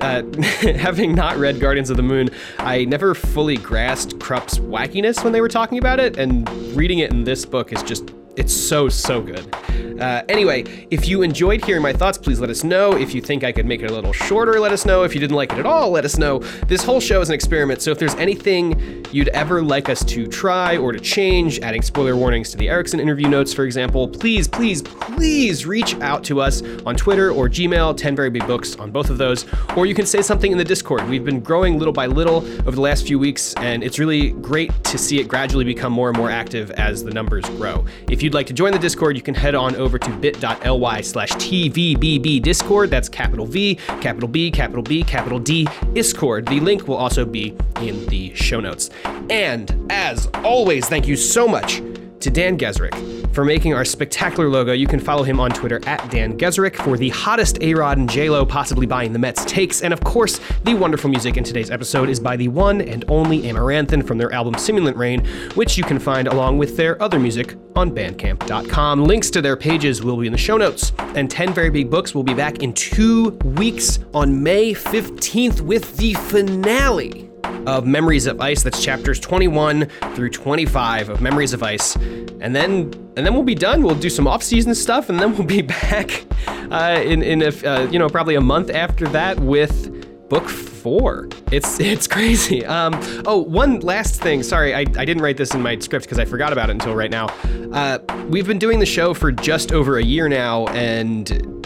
[0.00, 0.22] Uh,
[0.78, 5.40] having not read Gardens of the Moon, I never fully grasped Kruppe's wackiness when they
[5.40, 9.20] were talking about it, and reading it in this book is just it's so, so
[9.20, 9.52] good.
[10.00, 12.96] Uh, anyway, if you enjoyed hearing my thoughts, please let us know.
[12.96, 15.02] If you think I could make it a little shorter, let us know.
[15.02, 16.38] If you didn't like it at all, let us know.
[16.68, 20.28] This whole show is an experiment, so if there's anything you'd ever like us to
[20.28, 24.46] try or to change, adding spoiler warnings to the Erikson interview notes, for example, please,
[24.46, 28.92] please, please reach out to us on Twitter or Gmail, 10 Very Big Books on
[28.92, 29.46] both of those,
[29.76, 31.08] or you can say something in the Discord.
[31.08, 34.72] We've been growing little by little over the last few weeks, and it's really great
[34.84, 37.84] to see it gradually become more and more active as the numbers grow.
[38.08, 41.30] If you'd like to join the Discord, you can head on over to bit.ly slash
[41.30, 42.90] TVBB Discord.
[42.90, 46.44] That's capital V, capital B, capital B, capital D, Discord.
[46.44, 48.90] The link will also be in the show notes.
[49.30, 51.80] And as always, thank you so much
[52.20, 54.72] to Dan Gesrick for making our spectacular logo.
[54.72, 58.10] You can follow him on Twitter at Dan Gesrick for the hottest A Rod and
[58.10, 59.82] J Lo possibly buying the Mets takes.
[59.82, 63.42] And of course, the wonderful music in today's episode is by the one and only
[63.42, 65.24] Amaranthin from their album Simulant Rain,
[65.54, 69.04] which you can find along with their other music on Bandcamp.com.
[69.04, 70.92] Links to their pages will be in the show notes.
[71.14, 75.96] And 10 Very Big Books will be back in two weeks on May 15th with
[75.96, 77.27] the finale
[77.68, 78.62] of Memories of Ice.
[78.62, 83.54] That's chapters 21 through 25 of Memories of Ice, and then and then we'll be
[83.54, 83.82] done.
[83.82, 87.88] We'll do some off-season stuff, and then we'll be back uh, in in a, uh,
[87.90, 89.94] you know probably a month after that with
[90.30, 91.28] book four.
[91.52, 92.64] It's it's crazy.
[92.64, 94.42] Um, oh, one last thing.
[94.42, 96.94] Sorry, I, I didn't write this in my script because I forgot about it until
[96.94, 97.26] right now.
[97.72, 97.98] Uh,
[98.30, 101.57] we've been doing the show for just over a year now, and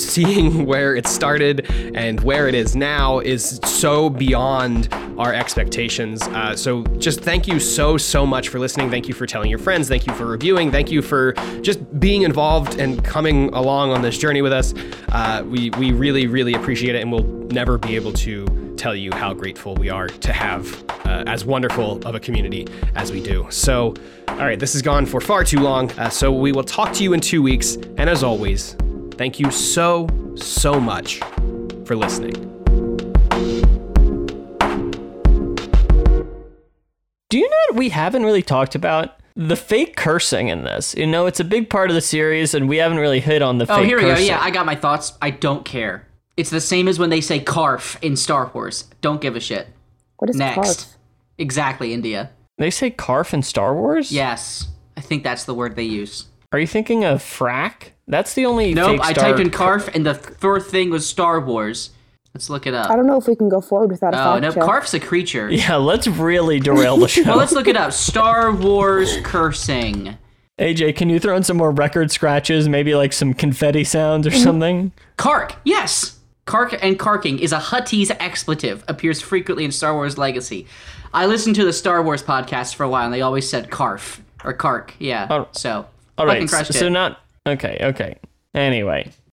[0.00, 6.22] seeing where it started and where it is now is so beyond our expectations.
[6.22, 8.90] Uh, so just thank you so, so much for listening.
[8.90, 9.88] Thank you for telling your friends.
[9.88, 10.70] Thank you for reviewing.
[10.70, 14.74] Thank you for just being involved and coming along on this journey with us.
[15.08, 18.46] Uh, we, we really, really appreciate it, and we'll never be able to
[18.76, 23.10] tell you how grateful we are to have uh, as wonderful of a community as
[23.10, 23.46] we do.
[23.50, 23.94] So,
[24.28, 25.90] all right, this has gone for far too long.
[25.92, 27.74] Uh, so we will talk to you in two weeks.
[27.74, 28.76] And as always,
[29.18, 31.20] thank you so, so much
[31.84, 32.32] for listening.
[37.30, 39.20] Do you know what we haven't really talked about?
[39.36, 40.94] The fake cursing in this.
[40.94, 43.58] You know, it's a big part of the series, and we haven't really hit on
[43.58, 43.94] the oh, fake cursing.
[43.94, 44.20] Oh, here we go.
[44.20, 45.12] Yeah, I got my thoughts.
[45.20, 46.06] I don't care.
[46.38, 48.84] It's the same as when they say carf in Star Wars.
[49.00, 49.68] Don't give a shit.
[50.16, 50.58] What is Next.
[50.58, 50.94] carf?
[51.36, 52.30] Exactly, India.
[52.56, 54.10] They say carf in Star Wars?
[54.10, 54.68] Yes.
[54.96, 56.26] I think that's the word they use.
[56.50, 57.90] Are you thinking of frack?
[58.08, 61.06] That's the only Nope, fake I Star typed in carf and the first thing was
[61.08, 61.90] Star Wars.
[62.34, 62.90] Let's look it up.
[62.90, 64.62] I don't know if we can go forward without a Oh, fact no, check.
[64.62, 65.50] carf's a creature.
[65.50, 67.22] Yeah, let's really derail the show.
[67.24, 67.92] Well, let's look it up.
[67.92, 70.16] Star Wars cursing.
[70.58, 72.68] AJ, can you throw in some more record scratches?
[72.68, 74.36] Maybe like some confetti sounds Mm-hmm.
[74.36, 74.92] or something?
[75.16, 76.18] Kark, yes.
[76.46, 78.82] Kark and karking is a Huttese expletive.
[78.88, 80.66] Appears frequently in Star Wars Legacy.
[81.12, 84.20] I listened to the Star Wars podcast for a while, and they always said carf
[84.44, 84.90] or kark.
[84.98, 85.26] Yeah.
[85.30, 85.48] Oh.
[85.52, 85.86] so
[86.16, 86.90] All fucking so it.
[86.90, 87.78] not okay.
[87.80, 88.16] Okay.
[88.54, 89.10] Anyway,